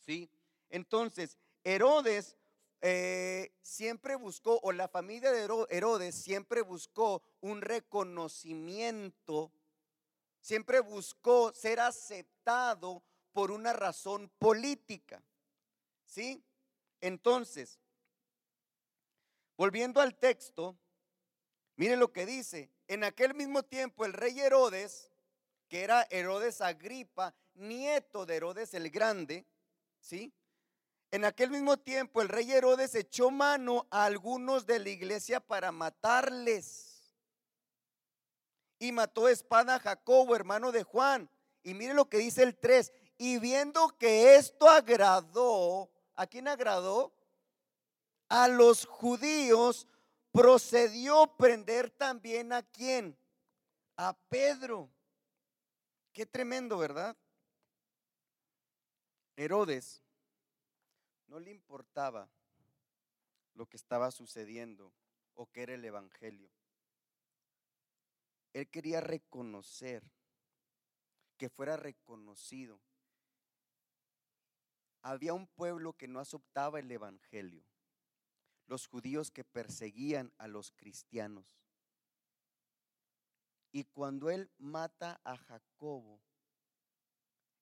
[0.00, 0.28] ¿Sí?
[0.72, 2.34] Entonces, Herodes
[2.80, 9.52] eh, siempre buscó, o la familia de Herodes siempre buscó un reconocimiento,
[10.40, 13.04] siempre buscó ser aceptado
[13.34, 15.22] por una razón política.
[16.06, 16.42] ¿Sí?
[17.02, 17.78] Entonces,
[19.58, 20.78] volviendo al texto,
[21.76, 22.70] mire lo que dice.
[22.88, 25.10] En aquel mismo tiempo el rey Herodes,
[25.68, 29.46] que era Herodes Agripa, nieto de Herodes el Grande,
[30.00, 30.32] ¿sí?
[31.12, 35.70] En aquel mismo tiempo el rey Herodes echó mano a algunos de la iglesia para
[35.70, 37.14] matarles.
[38.78, 41.30] Y mató espada a Jacobo, hermano de Juan.
[41.62, 42.92] Y mire lo que dice el 3.
[43.18, 47.12] Y viendo que esto agradó ¿A quién agradó?
[48.28, 49.86] A los judíos
[50.30, 53.16] procedió prender también a quién?
[53.96, 54.90] A Pedro.
[56.12, 57.16] Qué tremendo, ¿verdad?
[59.36, 60.01] Herodes
[61.32, 62.28] no le importaba
[63.54, 64.92] lo que estaba sucediendo
[65.32, 66.50] o que era el Evangelio.
[68.52, 70.02] Él quería reconocer,
[71.38, 72.78] que fuera reconocido
[75.00, 77.64] había un pueblo que no aceptaba el Evangelio,
[78.66, 81.58] los judíos que perseguían a los cristianos.
[83.72, 86.20] Y cuando él mata a Jacobo,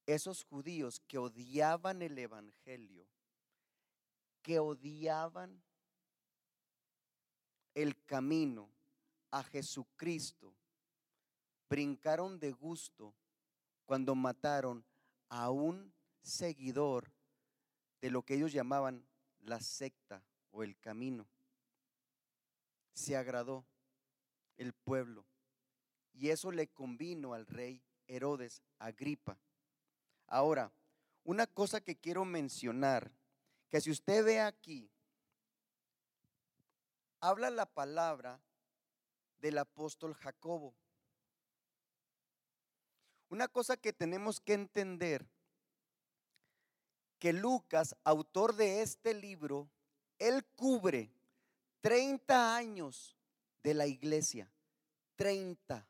[0.06, 3.06] esos judíos que odiaban el Evangelio,
[4.42, 5.62] que odiaban
[7.74, 8.70] el camino
[9.30, 10.54] a Jesucristo,
[11.68, 13.14] brincaron de gusto
[13.84, 14.84] cuando mataron
[15.28, 17.12] a un seguidor
[18.00, 19.06] de lo que ellos llamaban
[19.40, 21.26] la secta o el camino.
[22.92, 23.64] Se agradó
[24.56, 25.24] el pueblo
[26.12, 29.38] y eso le convino al rey Herodes Agripa.
[30.26, 30.72] Ahora,
[31.24, 33.12] una cosa que quiero mencionar,
[33.70, 34.90] que si usted ve aquí,
[37.20, 38.40] habla la palabra
[39.38, 40.74] del apóstol Jacobo.
[43.28, 45.24] Una cosa que tenemos que entender,
[47.20, 49.70] que Lucas, autor de este libro,
[50.18, 51.12] él cubre
[51.80, 53.16] 30 años
[53.62, 54.50] de la iglesia.
[55.16, 55.86] 30.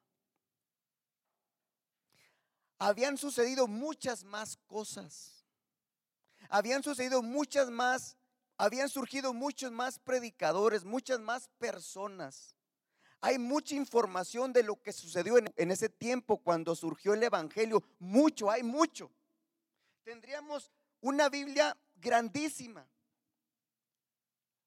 [2.78, 5.39] Habían sucedido muchas más cosas.
[6.50, 8.16] Habían sucedido muchas más,
[8.58, 12.56] habían surgido muchos más predicadores, muchas más personas.
[13.20, 17.84] Hay mucha información de lo que sucedió en, ese tiempo cuando surgió el Evangelio.
[18.00, 19.12] Mucho, hay mucho.
[20.02, 22.84] Tendríamos una Biblia grandísima.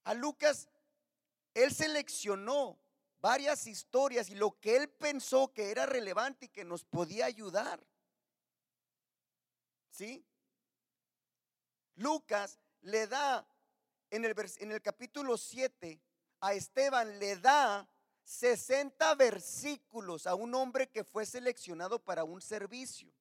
[0.06, 0.70] A Lucas,
[1.54, 2.80] él seleccionó
[3.20, 7.86] varias historias y lo que él pensó que era relevante y que nos podía ayudar.
[9.90, 10.26] ¿Sí?
[11.96, 13.48] Lucas le da
[14.10, 16.00] en el, en el capítulo 7
[16.42, 17.88] a Esteban, le da
[18.24, 23.12] 60 versículos a un hombre que fue seleccionado para un servicio.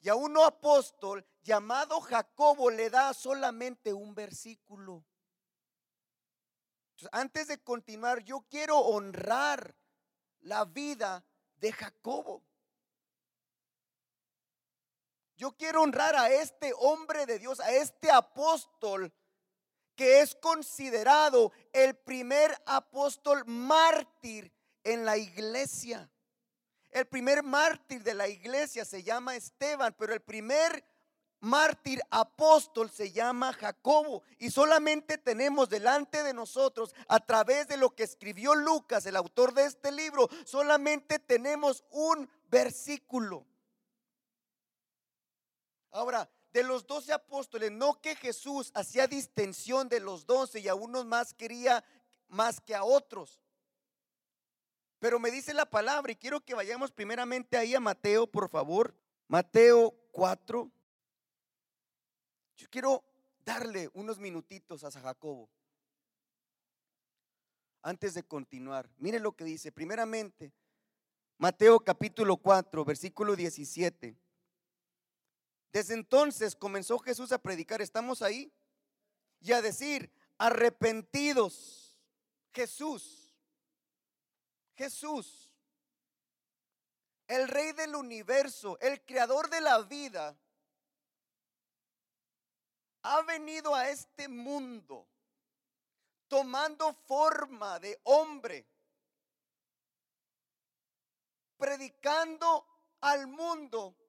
[0.00, 5.04] Y a un apóstol llamado Jacobo le da solamente un versículo.
[7.12, 9.76] antes de continuar, yo quiero honrar
[10.40, 11.24] la vida
[11.56, 12.45] de Jacobo.
[15.36, 19.12] Yo quiero honrar a este hombre de Dios, a este apóstol
[19.94, 24.52] que es considerado el primer apóstol mártir
[24.84, 26.10] en la iglesia.
[26.90, 30.84] El primer mártir de la iglesia se llama Esteban, pero el primer
[31.40, 34.22] mártir apóstol se llama Jacobo.
[34.38, 39.54] Y solamente tenemos delante de nosotros, a través de lo que escribió Lucas, el autor
[39.54, 43.46] de este libro, solamente tenemos un versículo.
[45.96, 50.74] Ahora, de los doce apóstoles, no que Jesús hacía distensión de los doce y a
[50.74, 51.82] unos más quería
[52.28, 53.40] más que a otros.
[54.98, 58.94] Pero me dice la palabra y quiero que vayamos primeramente ahí a Mateo, por favor.
[59.26, 60.70] Mateo 4.
[62.56, 63.02] Yo quiero
[63.44, 65.48] darle unos minutitos a Jacobo.
[67.80, 69.72] Antes de continuar, mire lo que dice.
[69.72, 70.52] Primeramente,
[71.38, 74.25] Mateo capítulo 4, versículo 17.
[75.76, 78.50] Desde entonces comenzó Jesús a predicar, estamos ahí,
[79.40, 82.00] y a decir, arrepentidos,
[82.54, 83.36] Jesús,
[84.74, 85.52] Jesús,
[87.28, 90.34] el rey del universo, el creador de la vida,
[93.02, 95.06] ha venido a este mundo
[96.26, 98.66] tomando forma de hombre,
[101.58, 102.66] predicando
[103.02, 104.05] al mundo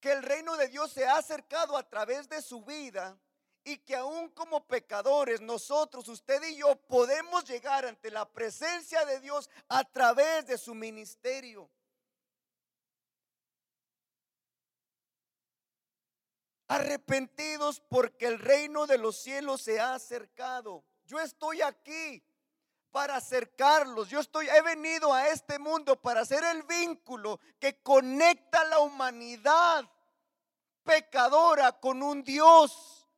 [0.00, 3.18] que el reino de Dios se ha acercado a través de su vida
[3.62, 9.20] y que aún como pecadores nosotros, usted y yo, podemos llegar ante la presencia de
[9.20, 11.70] Dios a través de su ministerio.
[16.68, 20.84] Arrepentidos porque el reino de los cielos se ha acercado.
[21.04, 22.22] Yo estoy aquí
[22.90, 24.08] para acercarlos.
[24.08, 28.78] Yo estoy, he venido a este mundo para hacer el vínculo que conecta a la
[28.80, 29.88] humanidad
[30.82, 33.08] pecadora con un Dios.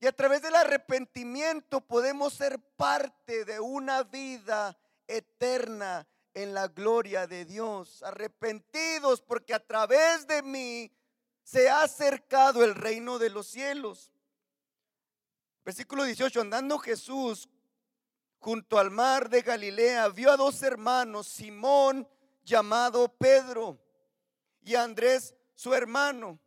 [0.00, 7.26] Y a través del arrepentimiento podemos ser parte de una vida eterna en la gloria
[7.26, 8.02] de Dios.
[8.04, 10.92] Arrepentidos porque a través de mí
[11.42, 14.12] se ha acercado el reino de los cielos.
[15.68, 17.46] Versículo 18, andando Jesús
[18.38, 22.08] junto al mar de Galilea, vio a dos hermanos, Simón
[22.42, 23.78] llamado Pedro
[24.62, 26.40] y Andrés su hermano,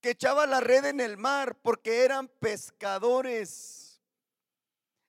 [0.00, 4.00] que echaba la red en el mar porque eran pescadores.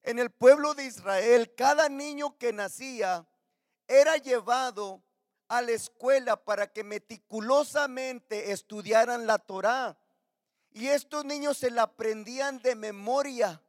[0.01, 3.27] En el pueblo de Israel, cada niño que nacía
[3.87, 5.03] era llevado
[5.47, 9.95] a la escuela para que meticulosamente estudiaran la Torá
[10.77, 13.59] y estos niños se la aprendían de memoria.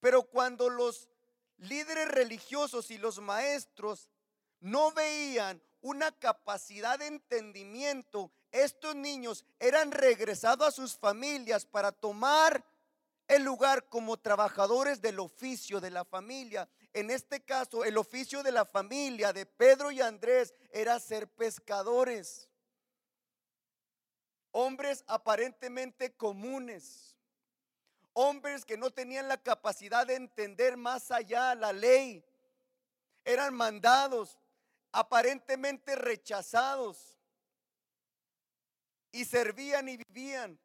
[0.00, 1.08] Pero cuando los
[1.58, 4.08] líderes religiosos y los maestros
[4.58, 12.64] no veían una capacidad de entendimiento, estos niños eran regresados a sus familias para tomar
[13.28, 16.68] el lugar como trabajadores del oficio de la familia.
[16.92, 22.48] En este caso, el oficio de la familia de Pedro y Andrés era ser pescadores.
[24.56, 27.16] Hombres aparentemente comunes.
[28.12, 32.24] Hombres que no tenían la capacidad de entender más allá la ley.
[33.24, 34.38] Eran mandados,
[34.92, 37.18] aparentemente rechazados.
[39.10, 40.58] Y servían y vivían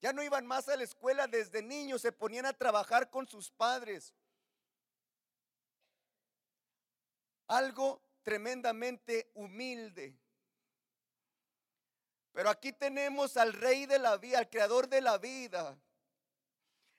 [0.00, 3.50] ya no iban más a la escuela desde niños, se ponían a trabajar con sus
[3.50, 4.14] padres.
[7.48, 10.16] Algo tremendamente humilde.
[12.36, 15.74] Pero aquí tenemos al rey de la vida, al creador de la vida,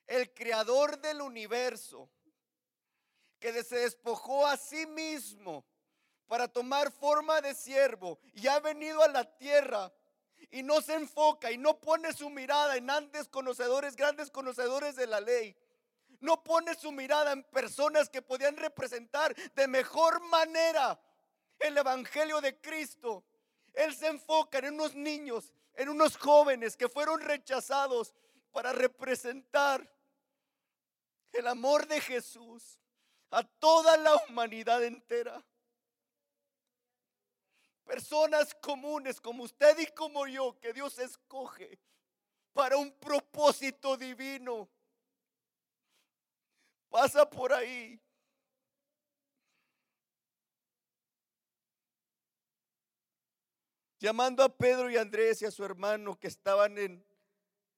[0.08, 2.10] el creador del universo,
[3.40, 5.64] que se despojó a sí mismo
[6.26, 9.94] para tomar forma de siervo y ha venido a la tierra
[10.50, 15.06] y no se enfoca y no pone su mirada en grandes conocedores, grandes conocedores de
[15.06, 15.56] la ley.
[16.20, 21.00] No pone su mirada en personas que podían representar de mejor manera
[21.60, 23.24] el Evangelio de Cristo.
[23.78, 28.16] Él se enfoca en unos niños, en unos jóvenes que fueron rechazados
[28.52, 29.88] para representar
[31.32, 32.80] el amor de Jesús
[33.30, 35.46] a toda la humanidad entera.
[37.84, 41.80] Personas comunes como usted y como yo, que Dios escoge
[42.54, 44.68] para un propósito divino.
[46.90, 48.02] Pasa por ahí.
[54.00, 57.06] Llamando a Pedro y Andrés y a su hermano que estaban en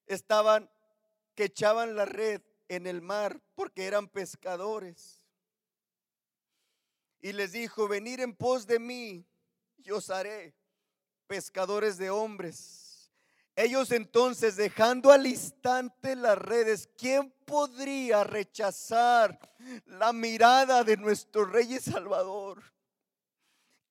[0.05, 0.69] estaban
[1.35, 5.23] que echaban la red en el mar porque eran pescadores.
[7.21, 9.25] Y les dijo, venir en pos de mí
[9.77, 10.53] yo os haré
[11.27, 13.11] pescadores de hombres.
[13.55, 19.37] Ellos entonces, dejando al instante las redes, ¿quién podría rechazar
[19.85, 22.63] la mirada de nuestro Rey y Salvador?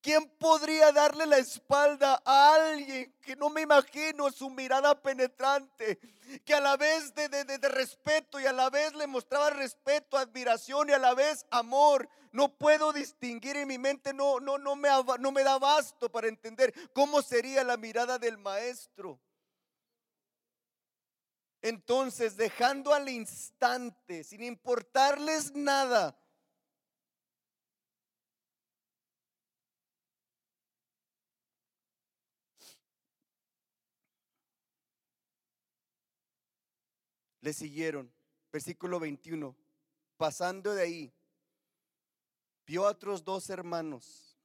[0.01, 5.99] ¿Quién podría darle la espalda a alguien que no me imagino su mirada penetrante,
[6.45, 7.27] que a la vez de,
[7.69, 12.07] respeto y a la vez le mostraba respeto, admiración y a la vez amor?
[12.31, 14.87] No puedo distinguir en mi mente, no, no, no, me,
[15.19, 19.19] no me da basto para entender cómo sería la mirada del maestro.
[21.61, 26.17] Entonces, dejando al instante, sin importarles nada,
[37.41, 38.11] le siguieron.
[38.51, 39.55] Versículo 21.
[40.17, 41.13] Pasando de ahí,
[42.65, 44.37] vio a otros dos hermanos,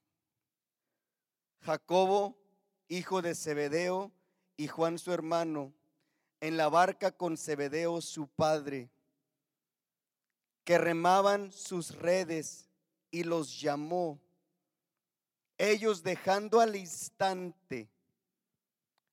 [1.61, 2.37] Jacobo,
[2.87, 4.11] hijo de Zebedeo,
[4.57, 5.73] y Juan su hermano,
[6.39, 8.89] en la barca con Zebedeo su padre,
[10.63, 12.69] que remaban sus redes
[13.11, 14.19] y los llamó.
[15.57, 17.89] Ellos dejando al instante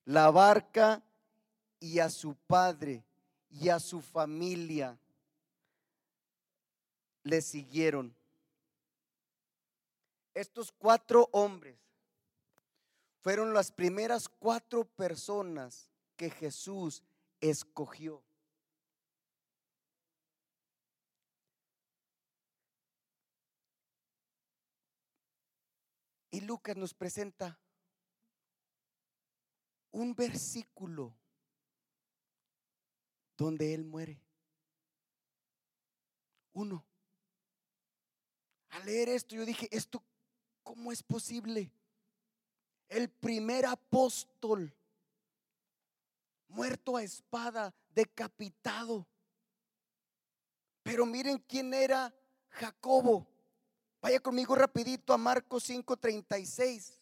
[0.05, 1.03] la barca
[1.79, 3.03] y a su padre
[3.59, 4.97] y a su familia
[7.23, 8.15] le siguieron.
[10.33, 11.77] Estos cuatro hombres
[13.21, 17.03] fueron las primeras cuatro personas que Jesús
[17.39, 18.23] escogió.
[26.31, 27.59] Y Lucas nos presenta
[29.91, 31.13] un versículo
[33.43, 34.19] donde Él muere.
[36.53, 36.83] Uno.
[38.69, 40.03] Al leer esto yo dije, ¿esto
[40.63, 41.71] cómo es posible?
[42.89, 44.73] El primer apóstol
[46.47, 49.07] muerto a espada, decapitado.
[50.83, 52.13] Pero miren quién era
[52.49, 53.27] Jacobo.
[54.01, 56.99] Vaya conmigo rapidito a Marcos 5:36.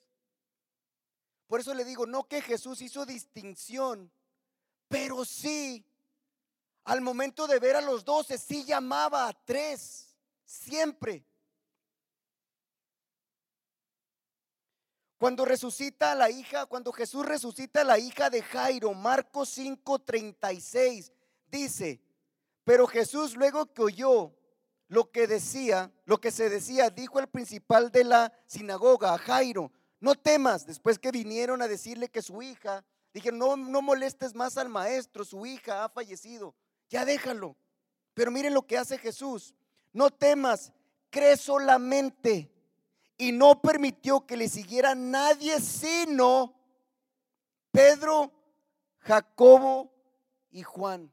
[1.47, 4.09] Por eso le digo, no que Jesús hizo distinción,
[4.87, 5.85] pero sí
[6.91, 10.13] al momento de ver a los doce, sí llamaba a tres,
[10.43, 11.25] siempre.
[15.17, 21.13] Cuando resucita a la hija, cuando Jesús resucita a la hija de Jairo, Marcos 5:36,
[21.47, 22.01] dice,
[22.65, 24.35] pero Jesús luego que oyó
[24.89, 29.71] lo que decía, lo que se decía, dijo el principal de la sinagoga, a Jairo,
[30.01, 32.83] no temas, después que vinieron a decirle que su hija,
[33.13, 36.53] dije, no, no molestes más al maestro, su hija ha fallecido
[36.91, 37.55] ya déjalo.
[38.13, 39.55] Pero miren lo que hace Jesús.
[39.93, 40.71] No temas,
[41.09, 42.51] cree solamente.
[43.17, 46.53] Y no permitió que le siguiera nadie sino
[47.71, 48.31] Pedro,
[48.99, 49.91] Jacobo
[50.51, 51.11] y Juan.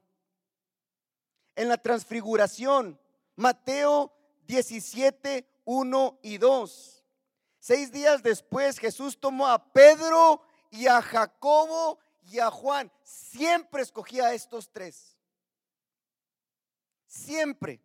[1.55, 2.99] en la transfiguración.
[3.35, 4.13] Mateo
[4.47, 7.05] 17, 1 y 2.
[7.59, 12.89] Seis días después Jesús tomó a Pedro y a Jacobo y a Juan.
[13.03, 15.18] Siempre escogía a estos tres.
[17.09, 17.81] Siempre.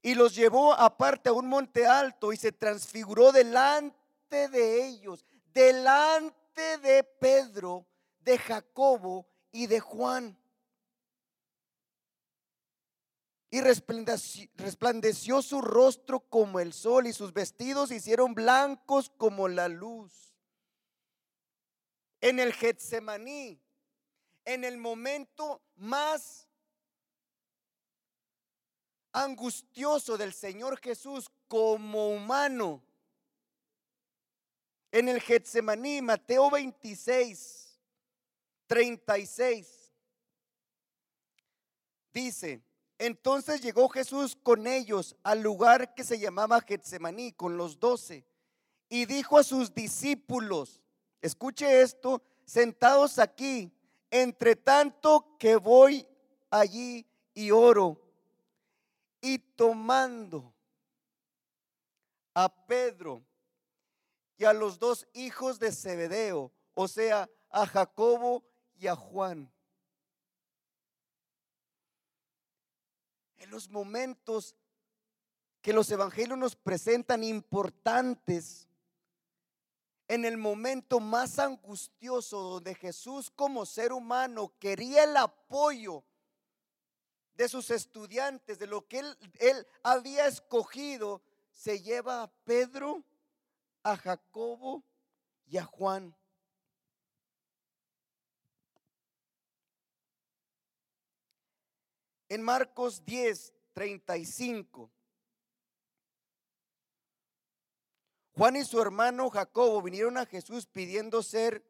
[0.00, 6.78] Y los llevó aparte a un monte alto y se transfiguró delante de ellos, delante
[6.78, 7.86] de Pedro,
[8.20, 10.38] de Jacobo y de Juan.
[13.50, 19.68] Y resplandeció, su rostro como el sol y sus vestidos se hicieron blancos como la
[19.68, 20.34] luz.
[22.22, 23.60] En el Getsemaní,
[24.48, 26.48] en el momento más
[29.12, 32.82] angustioso del Señor Jesús como humano,
[34.90, 37.78] en el Getsemaní, Mateo 26,
[38.66, 39.92] 36,
[42.14, 42.62] dice,
[42.96, 48.24] entonces llegó Jesús con ellos al lugar que se llamaba Getsemaní, con los doce,
[48.88, 50.80] y dijo a sus discípulos,
[51.20, 53.74] escuche esto, sentados aquí,
[54.10, 56.06] entre tanto que voy
[56.50, 58.00] allí y oro,
[59.20, 60.54] y tomando
[62.34, 63.22] a Pedro
[64.36, 68.44] y a los dos hijos de Zebedeo, o sea, a Jacobo
[68.76, 69.52] y a Juan.
[73.38, 74.54] En los momentos
[75.60, 78.67] que los evangelios nos presentan importantes,
[80.08, 86.02] en el momento más angustioso donde Jesús como ser humano quería el apoyo
[87.34, 89.00] de sus estudiantes, de lo que
[89.38, 93.04] él, había escogido, se lleva a Pedro,
[93.82, 94.82] a Jacobo
[95.46, 96.16] y a Juan.
[102.30, 104.90] En Marcos 10, 35.
[108.38, 111.64] Juan y su hermano Jacobo vinieron a Jesús pidiendo ser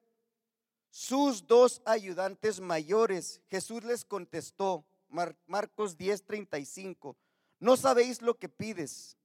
[0.91, 3.41] sus dos ayudantes mayores.
[3.49, 4.85] Jesús les contestó,
[5.47, 7.17] Marcos 10, 35,
[7.59, 9.17] no sabéis lo que pides.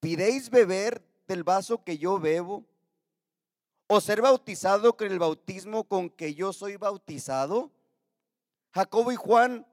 [0.00, 2.64] ¿Pidéis beber del vaso que yo bebo?
[3.86, 7.70] ¿O ser bautizado con el bautismo con que yo soy bautizado?
[8.72, 9.66] Jacobo y Juan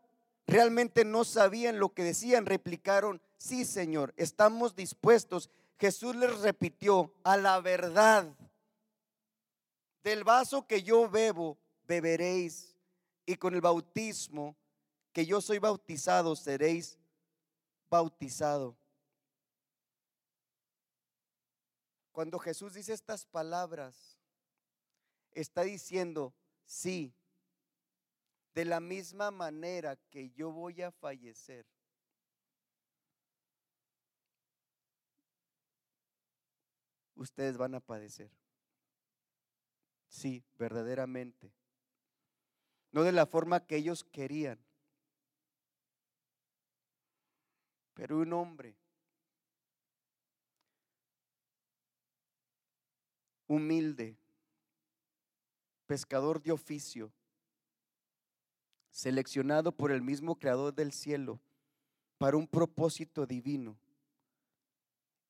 [0.45, 5.49] realmente no sabían lo que decían, replicaron, sí Señor, estamos dispuestos.
[5.83, 8.33] Jesús les repitió, a la verdad,
[10.01, 12.73] del vaso que yo bebo, beberéis,
[13.25, 14.55] y con el bautismo
[15.11, 16.97] que yo soy bautizado, seréis
[17.89, 18.77] bautizado.
[22.13, 24.17] Cuando Jesús dice estas palabras,
[25.33, 27.13] está diciendo, sí,
[28.53, 31.72] de la misma manera que yo voy a fallecer.
[37.23, 38.29] Ustedes van a padecer.
[40.09, 41.53] Sí, verdaderamente.
[42.91, 44.59] No de la forma que ellos querían.
[47.93, 48.75] Pero un hombre
[53.47, 54.17] humilde,
[55.85, 57.13] pescador de oficio,
[58.91, 61.39] seleccionado por el mismo creador del cielo
[62.17, 63.77] para un propósito divino,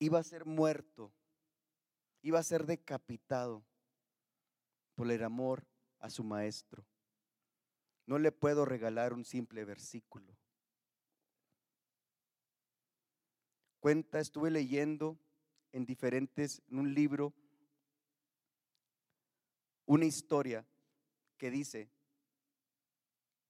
[0.00, 1.12] iba a ser muerto,
[2.24, 3.62] iba a ser decapitado
[4.94, 5.66] por el amor
[5.98, 6.86] a su maestro.
[8.06, 10.34] No le puedo regalar un simple versículo.
[13.78, 15.18] Cuenta, estuve leyendo
[15.70, 17.34] en diferentes, en un libro,
[19.84, 20.66] una historia
[21.36, 21.90] que dice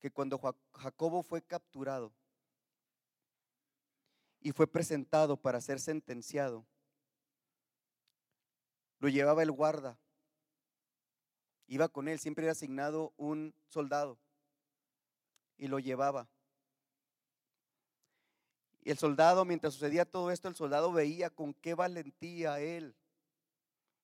[0.01, 0.37] que cuando
[0.73, 2.13] Jacobo fue capturado
[4.41, 6.67] y fue presentado para ser sentenciado,
[9.05, 9.99] lo llevaba el guarda,
[11.67, 14.17] iba con él, siempre era asignado un soldado
[15.57, 16.27] y lo llevaba.
[18.81, 22.95] Y el soldado, mientras sucedía todo esto, el soldado veía con qué valentía él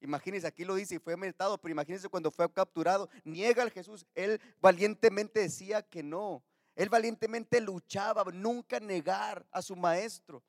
[0.01, 4.05] Imagínense, aquí lo dice y fue metado, pero imagínense cuando fue capturado, niega al Jesús.
[4.13, 6.43] Él valientemente decía que no.
[6.75, 10.43] Él valientemente luchaba, nunca negar a su maestro.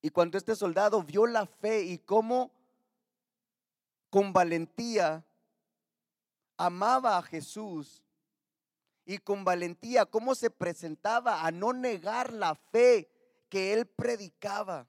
[0.00, 2.52] Y cuando este soldado vio la fe y cómo
[4.10, 5.24] con valentía
[6.56, 8.02] amaba a Jesús
[9.04, 13.10] y con valentía cómo se presentaba a no negar la fe
[13.48, 14.88] que él predicaba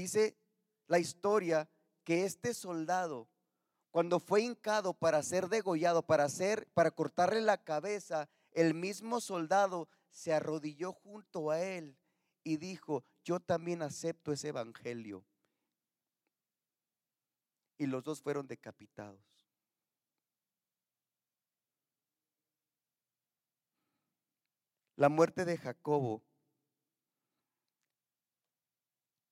[0.00, 0.34] Dice
[0.86, 1.68] la historia
[2.04, 3.28] que este soldado,
[3.90, 9.90] cuando fue hincado para ser degollado, para hacer, para cortarle la cabeza, el mismo soldado
[10.10, 11.98] se arrodilló junto a él
[12.44, 15.24] y dijo, yo también acepto ese evangelio.
[17.78, 19.20] Y los dos fueron decapitados.
[24.96, 26.22] La muerte de Jacobo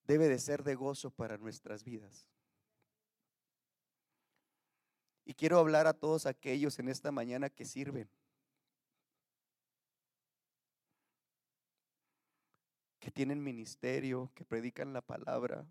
[0.04, 2.26] debe de ser de gozo para nuestras vidas.
[5.26, 8.08] Y quiero hablar a todos aquellos en esta mañana que sirven.
[13.18, 15.66] Tienen ministerio, que predican la palabra.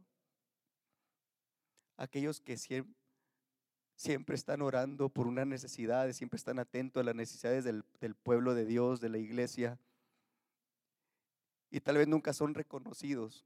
[1.95, 7.85] Aquellos que siempre, están orando por una necesidad, siempre están atentos a las necesidades del,
[8.01, 9.79] del pueblo de Dios, de la iglesia.
[11.71, 13.45] Y tal vez nunca son reconocidos.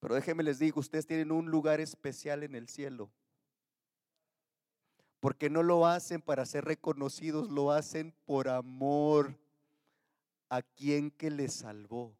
[0.00, 3.12] Pero déjenme les digo, ustedes tienen un lugar especial en el cielo
[5.20, 9.38] porque no lo hacen para ser reconocidos, lo hacen por amor
[10.48, 12.16] a quien que les salvó.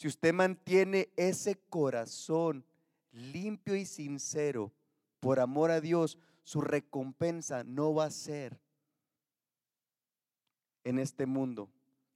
[0.00, 2.64] Si usted mantiene ese corazón
[3.12, 4.72] limpio y sincero
[5.20, 8.58] por amor a Dios, su recompensa no va a ser
[10.84, 11.68] en este mundo.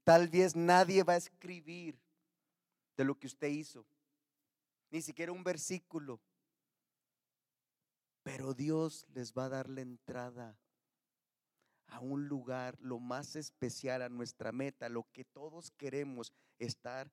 [0.03, 2.01] Tal vez nadie va a escribir
[2.97, 3.85] de lo que usted hizo,
[4.91, 6.23] ni siquiera un versículo
[8.23, 10.59] pero Dios les va a dar la entrada
[11.89, 17.13] a un lugar, lo más especial, a nuestra meta, lo que todos queremos, estar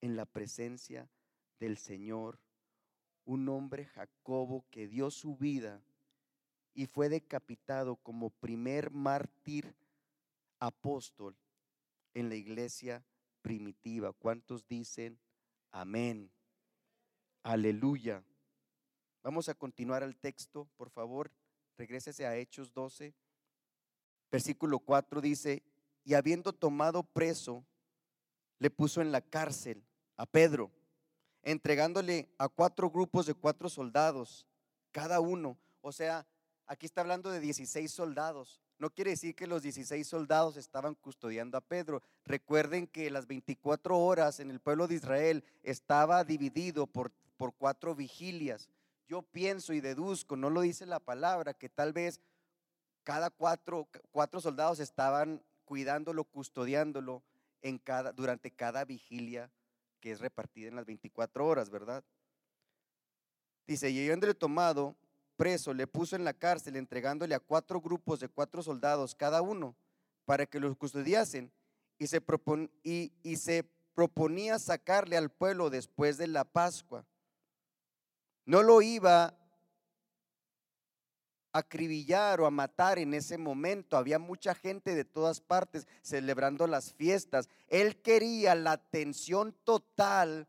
[0.00, 1.08] en la presencia
[1.58, 2.38] del Señor.
[3.24, 5.82] Un hombre Jacobo que dio su vida
[6.74, 9.74] y fue decapitado como primer mártir
[10.60, 11.36] apóstol
[12.14, 13.04] en la iglesia
[13.42, 14.12] primitiva.
[14.12, 15.18] ¿Cuántos dicen
[15.70, 16.30] amén?
[17.42, 18.22] Aleluya.
[19.22, 21.30] Vamos a continuar al texto, por favor.
[21.76, 23.14] Regrésese a Hechos 12.
[24.30, 25.62] Versículo 4 dice,
[26.04, 27.64] y habiendo tomado preso,
[28.58, 29.82] le puso en la cárcel
[30.18, 30.70] a Pedro,
[31.42, 34.46] entregándole a cuatro grupos de cuatro soldados,
[34.92, 35.56] cada uno.
[35.80, 36.26] O sea,
[36.66, 38.60] aquí está hablando de 16 soldados.
[38.78, 42.02] No quiere decir que los 16 soldados estaban custodiando a Pedro.
[42.26, 47.94] Recuerden que las 24 horas en el pueblo de Israel estaba dividido por, por cuatro
[47.94, 48.68] vigilias
[49.08, 52.20] yo pienso y deduzco, no lo dice la palabra, que tal vez
[53.04, 57.22] cada cuatro, cuatro soldados estaban cuidándolo, custodiándolo
[57.62, 59.50] en cada, durante cada vigilia
[60.00, 62.04] que es repartida en las 24 horas, ¿verdad?
[63.66, 64.96] Dice, y habiéndole tomado
[65.36, 69.76] preso, le puso en la cárcel, entregándole a cuatro grupos de cuatro soldados cada uno,
[70.24, 71.52] para que los custodiasen,
[71.98, 72.22] y se,
[72.82, 77.04] y, y se proponía sacarle al pueblo después de la Pascua
[78.48, 79.37] no lo iba
[81.58, 83.96] acribillar o a matar en ese momento.
[83.96, 87.48] Había mucha gente de todas partes celebrando las fiestas.
[87.68, 90.48] Él quería la atención total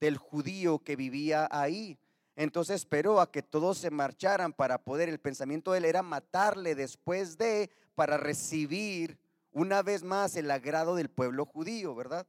[0.00, 1.98] del judío que vivía ahí.
[2.36, 6.74] Entonces esperó a que todos se marcharan para poder, el pensamiento de él era matarle
[6.74, 9.18] después de, para recibir
[9.52, 12.26] una vez más el agrado del pueblo judío, ¿verdad?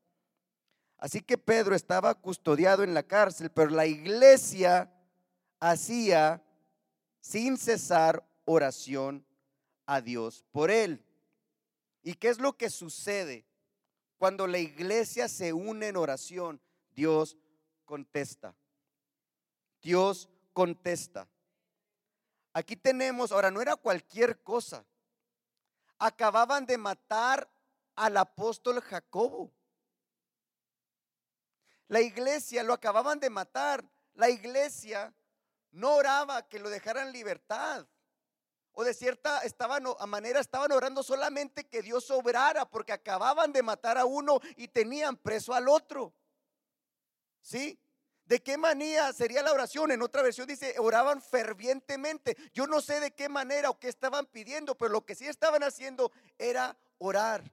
[0.97, 4.89] Así que Pedro estaba custodiado en la cárcel, pero la iglesia
[5.59, 6.41] hacía
[7.27, 9.25] sin cesar oración
[9.85, 11.03] a Dios por él.
[12.01, 13.45] ¿Y qué es lo que sucede
[14.17, 16.61] cuando la iglesia se une en oración?
[16.95, 17.35] Dios
[17.83, 18.55] contesta.
[19.81, 21.27] Dios contesta.
[22.53, 24.85] Aquí tenemos, ahora no era cualquier cosa.
[25.99, 27.49] Acababan de matar
[27.97, 29.51] al apóstol Jacobo.
[31.89, 33.83] La iglesia lo acababan de matar.
[34.13, 35.13] La iglesia
[35.77, 37.87] no oraba que lo dejaran libertad.
[38.71, 39.41] O de cierta
[40.07, 45.15] manera estaban orando solamente que Dios obrara porque acababan de matar a uno y tenían
[45.15, 46.13] preso al otro.
[47.41, 47.79] ¿Sí?
[48.25, 49.91] ¿De qué manera sería la oración?
[49.91, 52.35] En otra versión dice, oraban fervientemente.
[52.53, 55.63] Yo no sé de qué manera o qué estaban pidiendo, pero lo que sí estaban
[55.63, 57.51] haciendo era orar.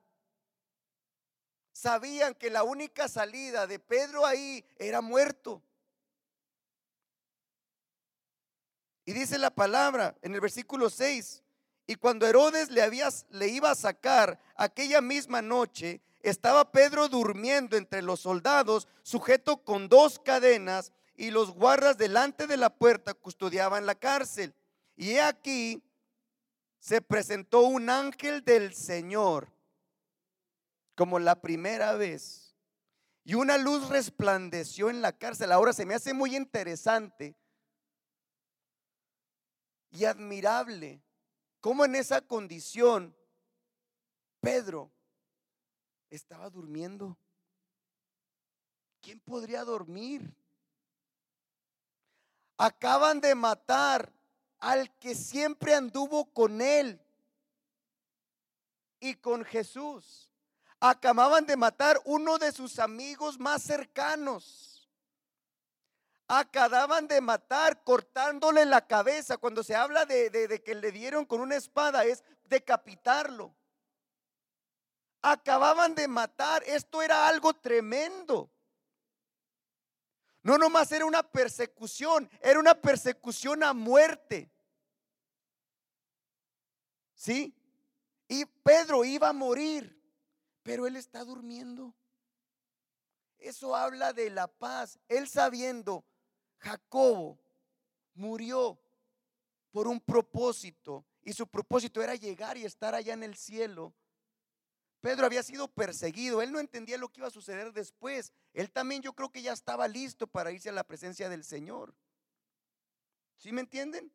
[1.73, 5.63] Sabían que la única salida de Pedro ahí era muerto.
[9.05, 11.43] Y dice la palabra en el versículo 6,
[11.87, 17.77] y cuando Herodes le, había, le iba a sacar aquella misma noche, estaba Pedro durmiendo
[17.77, 23.87] entre los soldados, sujeto con dos cadenas, y los guardas delante de la puerta custodiaban
[23.87, 24.55] la cárcel.
[24.97, 25.83] Y he aquí,
[26.79, 29.53] se presentó un ángel del Señor,
[30.95, 32.55] como la primera vez,
[33.25, 35.53] y una luz resplandeció en la cárcel.
[35.53, 37.35] Ahora se me hace muy interesante
[39.95, 41.01] y admirable
[41.61, 43.17] cómo en esa condición
[44.41, 44.91] Pedro
[46.11, 47.17] estaba durmiendo.
[49.01, 50.35] ¿Quién podría dormir?
[52.59, 54.13] Acaban de matar
[54.59, 57.01] al que siempre anduvo con él
[58.99, 60.29] y con Jesús.
[60.81, 64.74] Acababan de matar uno de sus amigos más cercanos.
[66.27, 69.37] Acababan de matar cortándole la cabeza.
[69.37, 73.55] Cuando se habla de, de que le dieron con una espada es decapitarlo.
[75.23, 76.63] Acababan de matar.
[76.67, 78.51] Esto era algo tremendo.
[80.45, 84.53] No nomás era una persecución, era una persecución a muerte.
[87.15, 87.57] ¿Sí?
[88.29, 89.99] Y Pedro iba a morir,
[90.63, 91.95] pero él está durmiendo.
[93.39, 94.99] Eso habla de la paz.
[95.09, 96.05] Él sabiendo,
[96.65, 97.39] Jacobo
[98.15, 98.81] murió
[99.71, 103.95] por un propósito y su propósito era llegar y estar allá en el cielo.
[105.01, 108.33] Pedro había sido perseguido, él no entendía lo que iba a suceder después.
[108.55, 111.95] Él también yo creo que ya estaba listo para irse a la presencia del Señor.
[113.37, 114.11] ¿Sí me entienden?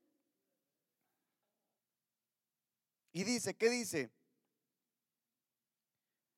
[3.11, 4.09] Y dice, ¿qué dice?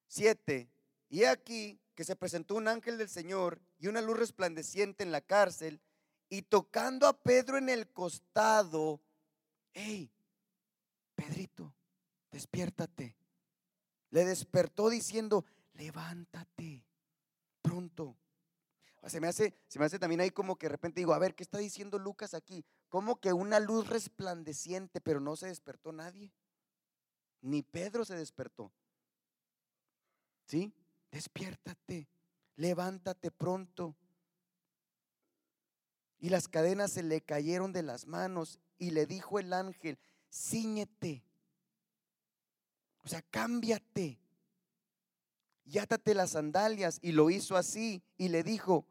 [0.07, 0.69] Siete.
[1.07, 5.21] Y aquí que se presentó un ángel del Señor y una luz resplandeciente en la
[5.21, 5.81] cárcel
[6.31, 8.99] y tocando a Pedro en el costado,
[9.73, 10.11] hey,
[11.13, 11.75] Pedrito,
[12.31, 13.21] despiértate
[14.11, 16.85] le despertó diciendo, levántate
[17.61, 18.17] pronto.
[19.07, 21.33] Se me, hace, se me hace también ahí como que de repente digo, a ver,
[21.33, 22.63] ¿qué está diciendo Lucas aquí?
[22.87, 26.31] Como que una luz resplandeciente, pero no se despertó nadie.
[27.41, 28.71] Ni Pedro se despertó.
[30.45, 30.71] ¿Sí?
[31.09, 32.07] Despiértate,
[32.57, 33.95] levántate pronto.
[36.21, 39.99] Y las cadenas se le cayeron de las manos y le dijo el ángel,
[40.31, 41.25] ciñete
[43.03, 44.19] o sea, cámbiate.
[45.65, 46.99] Y átate las sandalias.
[47.01, 48.03] Y lo hizo así.
[48.17, 48.85] Y le dijo,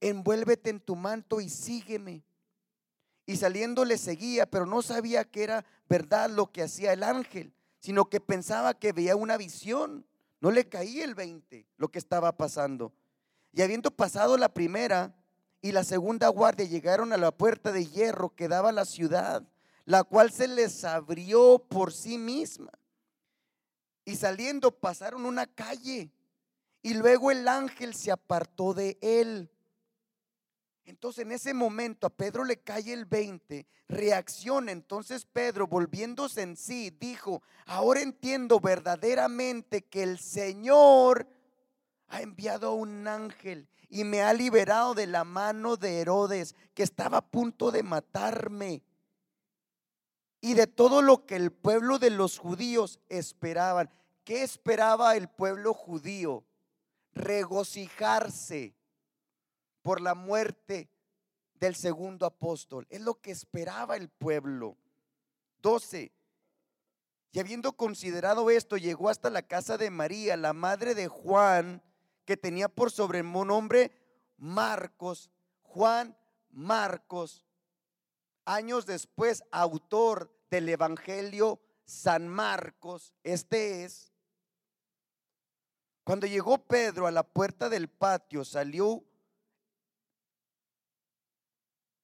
[0.00, 2.24] envuélvete en tu manto y sígueme.
[3.26, 7.54] Y saliendo le seguía, pero no sabía que era verdad lo que hacía el ángel,
[7.78, 10.06] sino que pensaba que veía una visión.
[10.40, 12.92] No le caía el 20 lo que estaba pasando.
[13.52, 15.14] Y habiendo pasado la primera
[15.64, 19.42] y la segunda guardia, llegaron a la puerta de hierro que daba a la ciudad,
[19.86, 22.70] la cual se les abrió por sí misma
[24.04, 26.10] y saliendo pasaron una calle
[26.82, 29.50] y luego el ángel se apartó de él.
[30.84, 34.70] Entonces en ese momento a Pedro le cae el 20, reacciona.
[34.70, 41.26] Entonces Pedro, volviéndose en sí, dijo, ahora entiendo verdaderamente que el Señor
[42.14, 47.18] ha enviado un ángel y me ha liberado de la mano de Herodes, que estaba
[47.18, 48.82] a punto de matarme
[50.40, 53.90] y de todo lo que el pueblo de los judíos esperaban.
[54.22, 56.44] ¿Qué esperaba el pueblo judío?
[57.14, 58.74] Regocijarse
[59.82, 60.88] por la muerte
[61.54, 62.86] del segundo apóstol.
[62.90, 64.76] Es lo que esperaba el pueblo.
[65.62, 66.12] 12.
[67.32, 71.82] Y habiendo considerado esto, llegó hasta la casa de María, la madre de Juan,
[72.24, 73.92] que tenía por sobrenombre
[74.36, 75.30] Marcos.
[75.62, 76.16] Juan
[76.50, 77.44] Marcos,
[78.44, 84.12] años después, autor del Evangelio San Marcos, este es,
[86.04, 89.02] cuando llegó Pedro a la puerta del patio, salió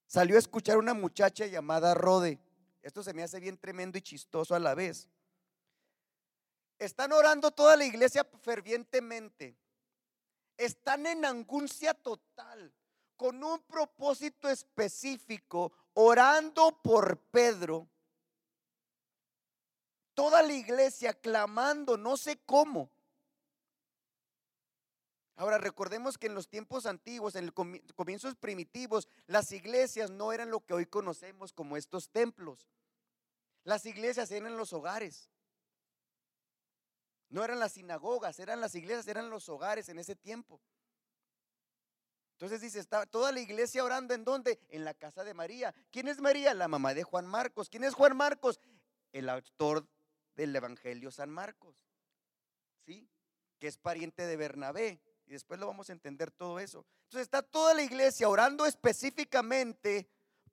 [0.06, 2.40] salió a escuchar una muchacha llamada Rode.
[2.82, 5.08] Esto se me hace bien tremendo y chistoso a la vez.
[6.78, 9.56] Están orando toda la iglesia fervientemente.
[10.60, 12.70] Están en angustia total,
[13.16, 17.88] con un propósito específico, orando por Pedro
[20.12, 22.90] toda la iglesia clamando, no sé cómo.
[25.36, 27.54] Ahora recordemos que en los tiempos antiguos, en los
[27.94, 32.68] comienzos primitivos, las iglesias no eran lo que hoy conocemos como estos templos.
[33.64, 35.30] Las iglesias eran los hogares.
[37.30, 40.60] No eran las sinagogas, eran las iglesias, eran los hogares en ese tiempo.
[42.32, 44.58] Entonces dice, está toda la iglesia orando en dónde?
[44.68, 45.74] En la casa de María.
[45.90, 46.54] ¿Quién es María?
[46.54, 47.68] La mamá de Juan Marcos.
[47.68, 48.60] ¿Quién es Juan Marcos?
[49.12, 49.86] El autor
[50.34, 51.76] del Evangelio San Marcos,
[52.86, 53.08] ¿sí?
[53.58, 55.00] Que es pariente de Bernabé.
[55.26, 56.84] Y después lo vamos a entender todo eso.
[57.04, 60.08] Entonces está toda la iglesia orando específicamente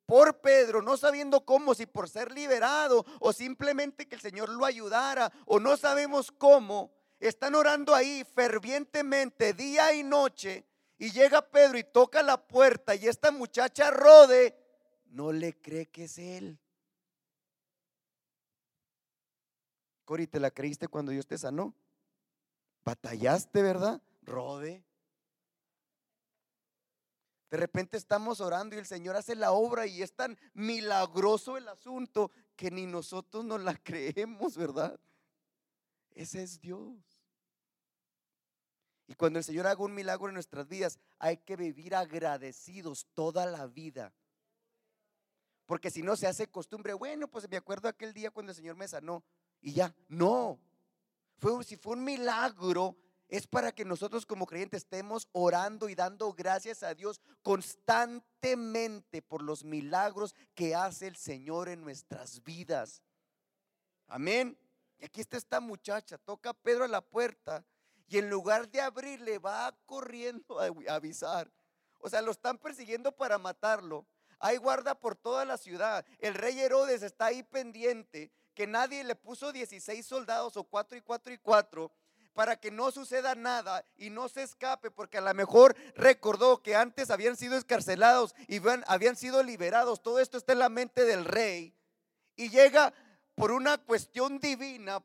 [0.07, 4.65] por Pedro, no sabiendo cómo, si por ser liberado o simplemente que el Señor lo
[4.65, 10.65] ayudara o no sabemos cómo, están orando ahí fervientemente día y noche
[10.97, 14.55] y llega Pedro y toca la puerta y esta muchacha Rode
[15.07, 16.57] no le cree que es él.
[20.05, 21.75] Cori, ¿te la creíste cuando Dios te sanó?
[22.85, 24.01] Batallaste, ¿verdad?
[24.21, 24.86] Rode.
[27.49, 31.67] De repente estamos orando y el Señor hace la obra y es tan milagroso el
[31.69, 34.99] asunto que ni nosotros nos la creemos, ¿verdad?
[36.11, 36.97] Ese es Dios.
[39.07, 43.45] Y cuando el Señor haga un milagro en nuestras vidas, hay que vivir agradecidos toda
[43.45, 44.13] la vida.
[45.65, 48.75] Porque si no se hace costumbre, bueno, pues me acuerdo aquel día cuando el Señor
[48.75, 49.23] me sanó
[49.61, 49.95] y ya.
[50.09, 50.59] No.
[51.37, 52.97] Fue, si fue un milagro,
[53.29, 59.41] es para que nosotros como creyentes estemos orando y dando gracias a Dios constantemente por
[59.41, 63.01] los milagros que hace el Señor en nuestras vidas.
[64.07, 64.57] Amén.
[64.99, 67.65] Y aquí está esta muchacha, toca Pedro a la puerta
[68.07, 71.51] y en lugar de abrirle va corriendo a avisar.
[71.99, 74.05] O sea, lo están persiguiendo para matarlo.
[74.39, 76.05] Hay guarda por toda la ciudad.
[76.19, 81.01] El rey Herodes está ahí pendiente, que nadie le puso 16 soldados o 4 y
[81.01, 81.91] 4 y 4
[82.37, 86.75] para que no suceda nada y no se escape, porque a lo mejor recordó que
[86.75, 90.03] antes habían sido escarcelados y habían sido liberados.
[90.03, 91.73] Todo esto está en la mente del rey.
[92.35, 92.93] Y llega
[93.33, 95.03] por una cuestión divina,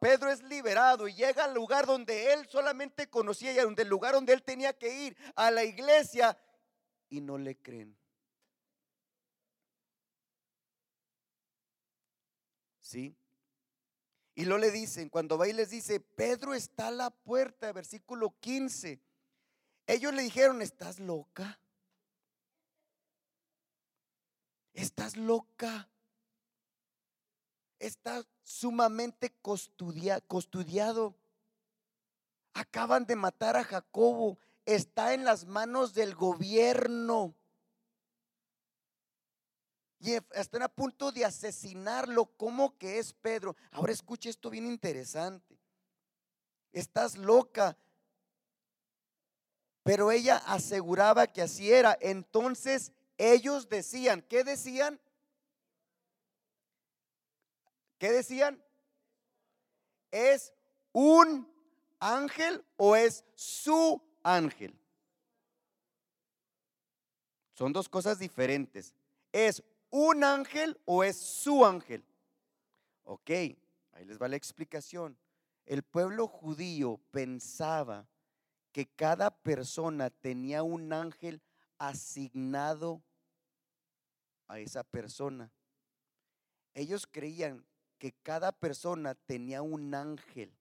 [0.00, 4.14] Pedro es liberado y llega al lugar donde él solamente conocía y donde el lugar
[4.14, 6.36] donde él tenía que ir, a la iglesia,
[7.08, 7.96] y no le creen.
[12.80, 13.16] ¿Sí?
[14.34, 18.34] Y lo le dicen, cuando va y les dice, Pedro está a la puerta, versículo
[18.40, 19.00] 15.
[19.86, 21.60] Ellos le dijeron, ¿estás loca?
[24.72, 25.88] ¿Estás loca?
[27.82, 31.14] está sumamente custodiado.
[32.54, 34.38] Acaban de matar a Jacobo.
[34.64, 37.34] Está en las manos del gobierno.
[40.02, 42.26] Y están a punto de asesinarlo.
[42.36, 43.54] ¿Cómo que es Pedro?
[43.70, 45.56] Ahora escuche esto bien interesante.
[46.72, 47.78] Estás loca.
[49.84, 51.96] Pero ella aseguraba que así era.
[52.00, 55.00] Entonces ellos decían, ¿qué decían?
[57.96, 58.60] ¿Qué decían?
[60.10, 60.52] ¿Es
[60.90, 61.48] un
[62.00, 64.76] ángel o es su ángel?
[67.54, 68.96] Son dos cosas diferentes.
[69.30, 69.62] ¿Es
[69.92, 72.04] un ángel o es su ángel?
[73.04, 75.16] Ok, ahí les va la explicación.
[75.66, 78.08] El pueblo judío pensaba
[78.72, 81.42] que cada persona tenía un ángel
[81.78, 83.02] asignado
[84.48, 85.52] a esa persona.
[86.74, 87.64] Ellos creían
[87.98, 90.56] que cada persona tenía un ángel.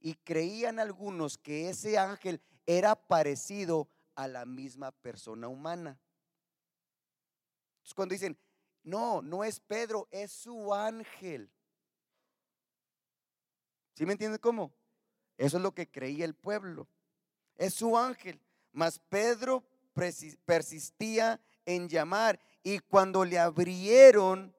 [0.00, 5.98] Y creían algunos que ese ángel era parecido a la misma persona humana.
[7.80, 8.38] Entonces cuando dicen,
[8.82, 11.50] no, no es Pedro, es su ángel.
[13.94, 14.72] ¿Sí me entienden cómo?
[15.36, 16.88] Eso es lo que creía el pueblo.
[17.56, 18.40] Es su ángel.
[18.72, 19.64] Mas Pedro
[20.46, 24.54] persistía en llamar y cuando le abrieron,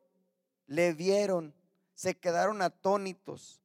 [0.67, 1.53] le vieron
[2.01, 3.61] se quedaron atónitos.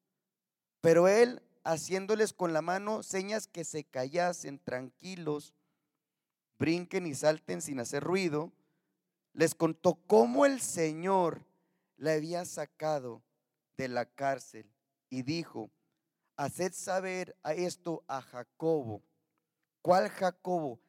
[0.83, 5.55] Pero él, haciéndoles con la mano señas que se callasen tranquilos,
[6.59, 8.53] brinquen y salten sin hacer ruido,
[9.37, 11.45] les contó cómo el Señor
[11.99, 13.22] le había sacado
[13.76, 14.66] de la cárcel
[15.11, 15.70] y dijo,
[16.37, 19.03] haced saber a esto a Jacobo.
[19.82, 20.80] ¿Cuál Jacobo?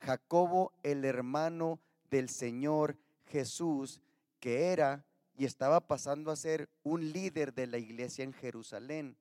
[0.00, 1.80] Jacobo, el hermano
[2.10, 4.00] del Señor Jesús,
[4.40, 5.04] que era
[5.36, 9.18] y estaba pasando a ser un líder de la iglesia en Jerusalén.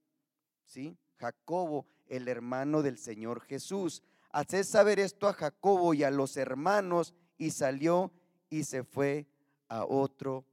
[0.63, 0.97] ¿Sí?
[1.17, 4.01] Jacobo, el hermano del Señor Jesús.
[4.31, 8.13] Haced saber esto a Jacobo y a los hermanos y salió
[8.51, 9.25] y se fue
[9.69, 10.45] a otro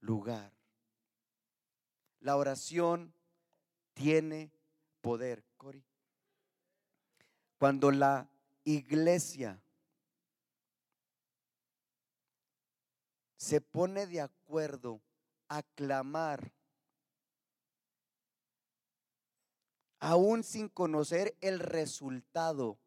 [0.00, 0.50] lugar.
[2.20, 3.12] La oración
[3.92, 4.50] tiene
[5.02, 5.84] poder, Cori.
[7.58, 8.30] Cuando la
[8.64, 9.60] iglesia
[13.36, 15.00] se pone de acuerdo
[15.48, 16.52] a clamar,
[19.98, 22.78] aún sin conocer el resultado,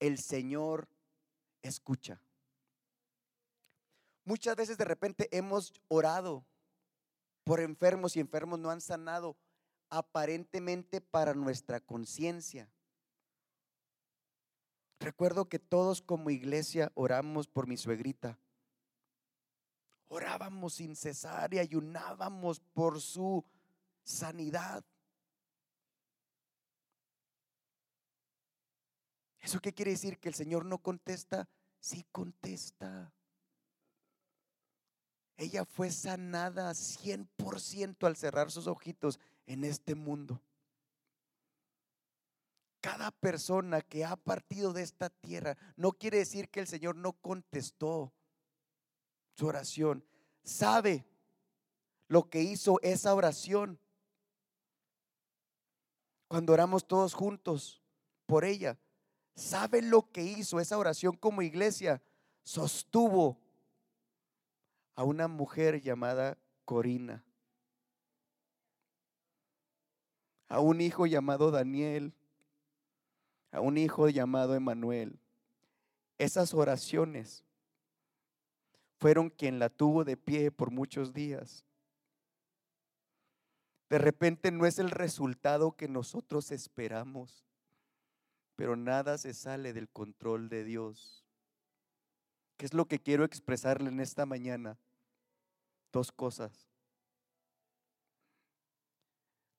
[0.00, 0.86] el Señor
[1.62, 2.20] escucha.
[4.24, 6.44] Muchas veces de repente hemos orado
[7.44, 9.36] por enfermos y enfermos no han sanado
[9.90, 12.70] aparentemente para nuestra conciencia.
[14.98, 18.38] Recuerdo que todos como iglesia oramos por mi suegrita
[20.14, 23.44] Orábamos sin cesar y ayunábamos por su
[24.04, 24.84] sanidad.
[29.40, 30.20] ¿Eso qué quiere decir?
[30.20, 31.48] ¿Que el Señor no contesta?
[31.80, 33.12] Sí contesta.
[35.36, 40.40] Ella fue sanada 100% al cerrar sus ojitos en este mundo.
[42.80, 47.14] Cada persona que ha partido de esta tierra no quiere decir que el Señor no
[47.14, 48.12] contestó
[49.36, 50.04] su oración.
[50.42, 51.06] Sabe
[52.08, 53.80] lo que hizo esa oración.
[56.28, 57.82] Cuando oramos todos juntos
[58.26, 58.78] por ella,
[59.34, 62.02] sabe lo que hizo esa oración como iglesia.
[62.42, 63.40] Sostuvo
[64.94, 67.24] a una mujer llamada Corina,
[70.48, 72.12] a un hijo llamado Daniel,
[73.50, 75.18] a un hijo llamado Emanuel.
[76.18, 77.44] Esas oraciones
[78.98, 81.64] fueron quien la tuvo de pie por muchos días.
[83.90, 87.44] De repente no es el resultado que nosotros esperamos,
[88.56, 91.23] pero nada se sale del control de Dios.
[92.56, 94.78] ¿Qué es lo que quiero expresarle en esta mañana?
[95.92, 96.68] Dos cosas.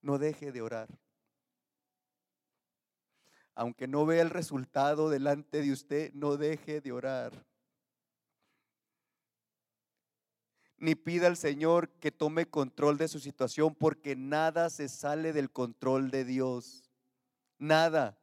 [0.00, 0.88] No deje de orar.
[3.54, 7.46] Aunque no vea el resultado delante de usted, no deje de orar.
[10.78, 15.50] Ni pida al Señor que tome control de su situación porque nada se sale del
[15.50, 16.90] control de Dios.
[17.58, 18.18] Nada.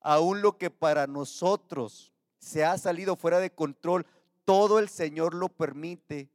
[0.00, 4.06] Aún lo que para nosotros se ha salido fuera de control,
[4.44, 6.28] todo el Señor lo permite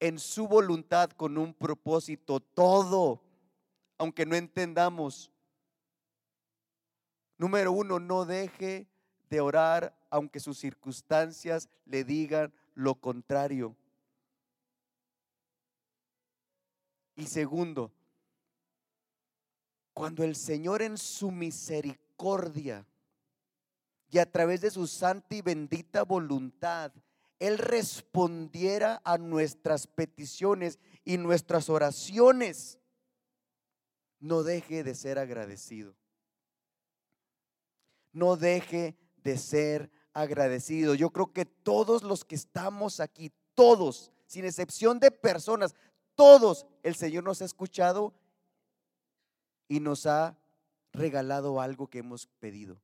[0.00, 3.20] en su voluntad con un propósito, todo,
[3.98, 5.30] aunque no entendamos.
[7.38, 8.86] Número uno, no deje
[9.30, 13.74] de orar aunque sus circunstancias le digan lo contrario.
[17.16, 17.92] Y segundo,
[19.94, 22.86] cuando el Señor en su misericordia
[24.12, 26.92] y a través de su santa y bendita voluntad,
[27.38, 32.78] Él respondiera a nuestras peticiones y nuestras oraciones.
[34.20, 35.96] No deje de ser agradecido.
[38.12, 40.94] No deje de ser agradecido.
[40.94, 45.74] Yo creo que todos los que estamos aquí, todos, sin excepción de personas,
[46.14, 48.12] todos, el Señor nos ha escuchado
[49.68, 50.36] y nos ha
[50.92, 52.78] regalado algo que hemos pedido.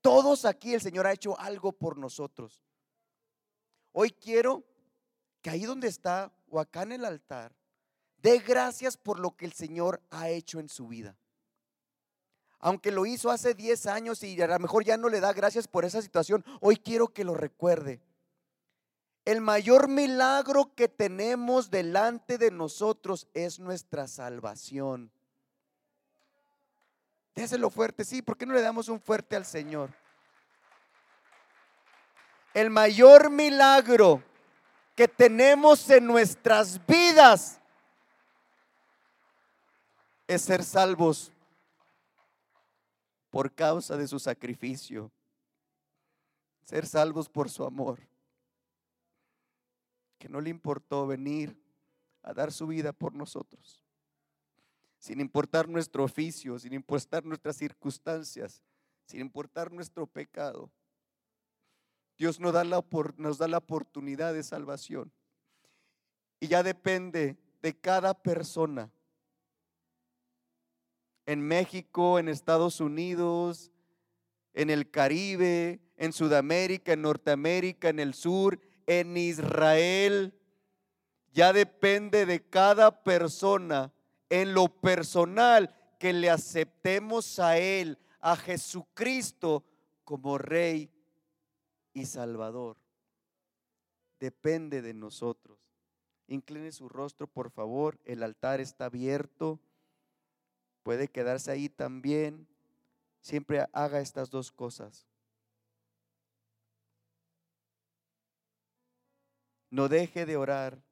[0.00, 2.62] Todos aquí el Señor ha hecho algo por nosotros.
[3.92, 4.64] Hoy quiero
[5.42, 7.54] que ahí donde está o acá en el altar,
[8.18, 11.16] dé gracias por lo que el Señor ha hecho en su vida.
[12.58, 15.66] Aunque lo hizo hace 10 años y a lo mejor ya no le da gracias
[15.66, 18.02] por esa situación, hoy quiero que lo recuerde.
[19.24, 25.10] El mayor milagro que tenemos delante de nosotros es nuestra salvación.
[27.40, 29.88] Déselo fuerte, sí, ¿por qué no le damos un fuerte al Señor?
[32.52, 34.22] El mayor milagro
[34.94, 37.58] que tenemos en nuestras vidas
[40.28, 41.32] es ser salvos
[43.30, 45.10] por causa de su sacrificio,
[46.66, 48.00] ser salvos por su amor,
[50.18, 51.58] que no le importó venir
[52.22, 53.79] a dar su vida por nosotros
[55.00, 58.62] sin importar nuestro oficio, sin importar nuestras circunstancias,
[59.06, 60.70] sin importar nuestro pecado.
[62.18, 62.78] Dios nos da, la,
[63.56, 65.10] oportunidad de salvación.
[66.38, 68.92] Y ya depende de cada persona.
[71.24, 73.72] En México, en Estados Unidos,
[74.52, 80.38] en el Caribe, en Sudamérica, en Norteamérica, en el sur, en Israel.
[81.32, 83.94] Ya depende de cada persona
[84.30, 89.64] en lo personal que le aceptemos a Él, a Jesucristo,
[90.04, 90.90] como Rey
[91.92, 92.78] y Salvador.
[94.18, 95.58] Depende de nosotros.
[96.28, 97.98] Incline su rostro, por favor.
[98.04, 99.58] El altar está abierto.
[100.82, 102.46] Puede quedarse ahí también.
[103.20, 105.06] Siempre haga estas dos cosas.
[109.70, 110.82] No deje de orar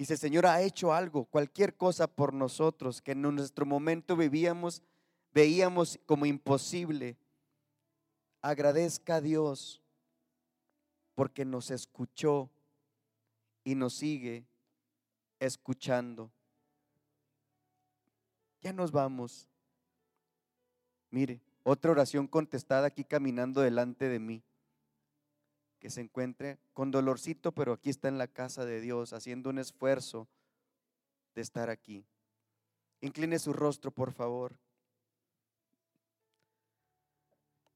[0.00, 4.82] y Señor ha hecho algo, cualquier cosa por nosotros que en nuestro momento vivíamos,
[5.34, 7.18] veíamos como imposible,
[8.40, 9.82] agradezca a Dios
[11.14, 12.48] porque nos escuchó
[13.62, 14.46] y nos sigue
[15.38, 16.32] escuchando.
[18.62, 19.50] Ya nos vamos.
[21.10, 24.42] Mire, otra oración contestada aquí caminando delante de mí
[25.80, 29.58] que se encuentre con dolorcito, pero aquí está en la casa de Dios, haciendo un
[29.58, 30.28] esfuerzo
[31.34, 32.06] de estar aquí.
[33.00, 34.54] Incline su rostro, por favor.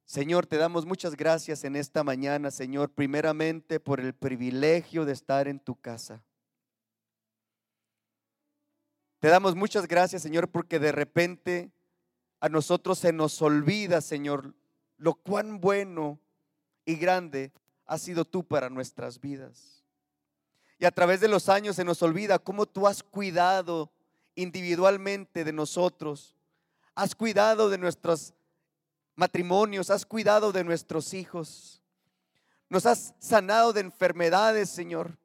[0.04, 5.48] Señor, te damos muchas gracias en esta mañana, Señor, primeramente por el privilegio de estar
[5.48, 6.22] en tu casa.
[9.18, 11.72] Te damos muchas gracias, Señor, porque de repente
[12.40, 14.54] a nosotros se nos olvida, Señor,
[14.98, 16.20] lo cuán bueno
[16.84, 17.50] y grande
[17.86, 19.82] has sido tú para nuestras vidas.
[20.78, 23.90] Y a través de los años se nos olvida cómo tú has cuidado
[24.34, 26.34] individualmente de nosotros,
[26.94, 28.34] has cuidado de nuestros
[29.14, 31.80] matrimonios, has cuidado de nuestros hijos,
[32.68, 35.16] nos has sanado de enfermedades, Señor.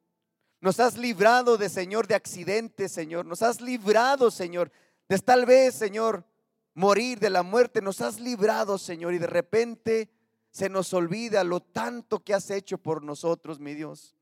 [0.62, 3.26] Nos has librado de, Señor, de accidentes, Señor.
[3.26, 4.72] Nos has librado, Señor,
[5.07, 6.26] de tal vez, Señor,
[6.74, 7.82] morir de la muerte.
[7.82, 10.10] Nos has librado, Señor, y de repente
[10.52, 14.16] se nos olvida lo tanto que has hecho por nosotros, mi Dios.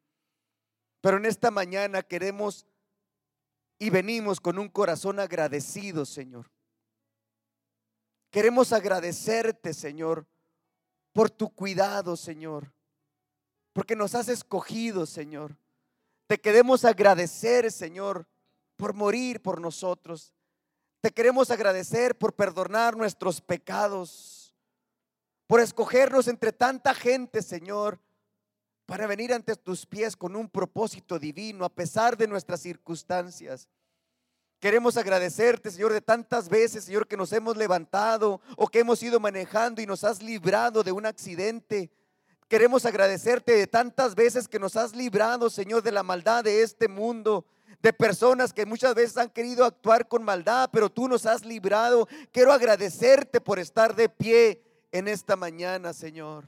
[1.01, 2.65] Pero en esta mañana queremos
[3.79, 6.49] y venimos con un corazón agradecido, Señor.
[8.31, 10.25] Queremos agradecerte, Señor,
[11.13, 12.73] por tu cuidado, Señor,
[13.73, 15.57] porque nos has escogido, Señor.
[16.27, 18.27] Te queremos agradecer, Señor,
[18.75, 20.33] por morir por nosotros.
[21.01, 24.46] Te queremos agradecer por perdonar nuestros pecados,
[25.47, 27.99] por escogernos entre tanta gente, Señor,
[28.85, 33.67] para venir ante tus pies con un propósito divino a pesar de nuestras circunstancias.
[34.59, 39.19] Queremos agradecerte, Señor, de tantas veces, Señor, que nos hemos levantado o que hemos ido
[39.19, 41.91] manejando y nos has librado de un accidente.
[42.47, 46.87] Queremos agradecerte de tantas veces que nos has librado, Señor, de la maldad de este
[46.87, 47.45] mundo,
[47.81, 52.07] de personas que muchas veces han querido actuar con maldad, pero tú nos has librado.
[52.31, 56.47] Quiero agradecerte por estar de pie en esta mañana, Señor.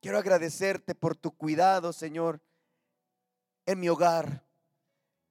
[0.00, 2.40] Quiero agradecerte por tu cuidado, Señor,
[3.66, 4.44] en mi hogar.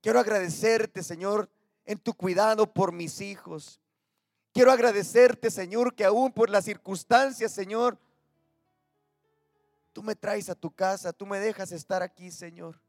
[0.01, 1.49] Quiero agradecerte, Señor,
[1.85, 3.79] en tu cuidado por mis hijos.
[4.53, 7.97] Quiero agradecerte, Señor, que aún por las circunstancias, Señor,
[9.93, 12.79] tú me traes a tu casa, tú me dejas estar aquí, Señor.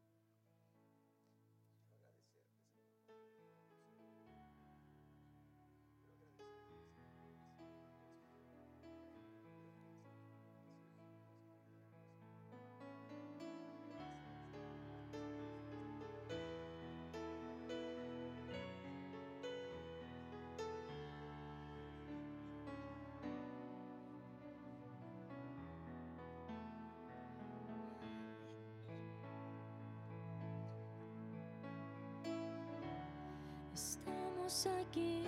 [34.48, 35.24] Aquí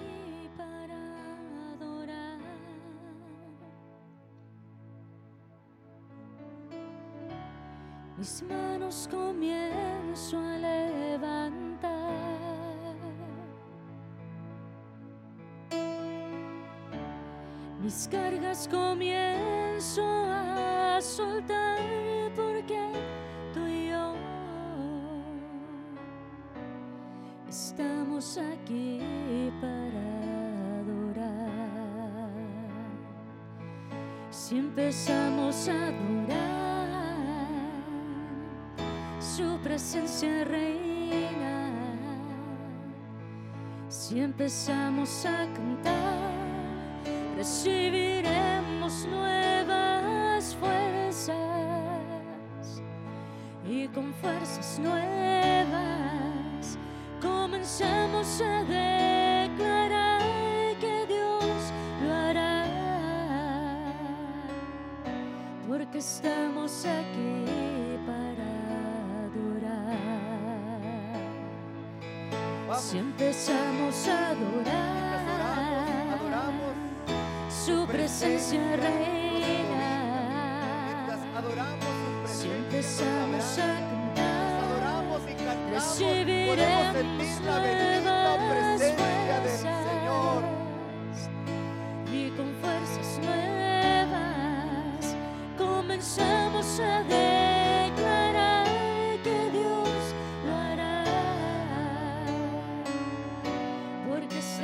[0.57, 0.97] para
[1.75, 2.39] adorar.
[8.17, 11.91] Mis manos comienzo a levantar.
[17.83, 22.10] Mis cargas comienzo a soltar
[34.51, 37.07] Si empezamos a adorar,
[39.21, 41.71] su presencia reina.
[43.89, 46.33] Si empezamos a cantar,
[47.37, 51.37] recibiremos nuevas fuerzas
[53.65, 56.77] y con fuerzas nuevas
[57.23, 58.65] comenzamos a
[66.01, 67.45] estamos aquí
[68.07, 68.49] para
[69.27, 69.99] adorar.
[72.81, 75.29] Si empezamos a adorar,
[77.51, 79.20] su presencia reina.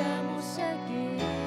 [0.06, 1.45] vamos seguir.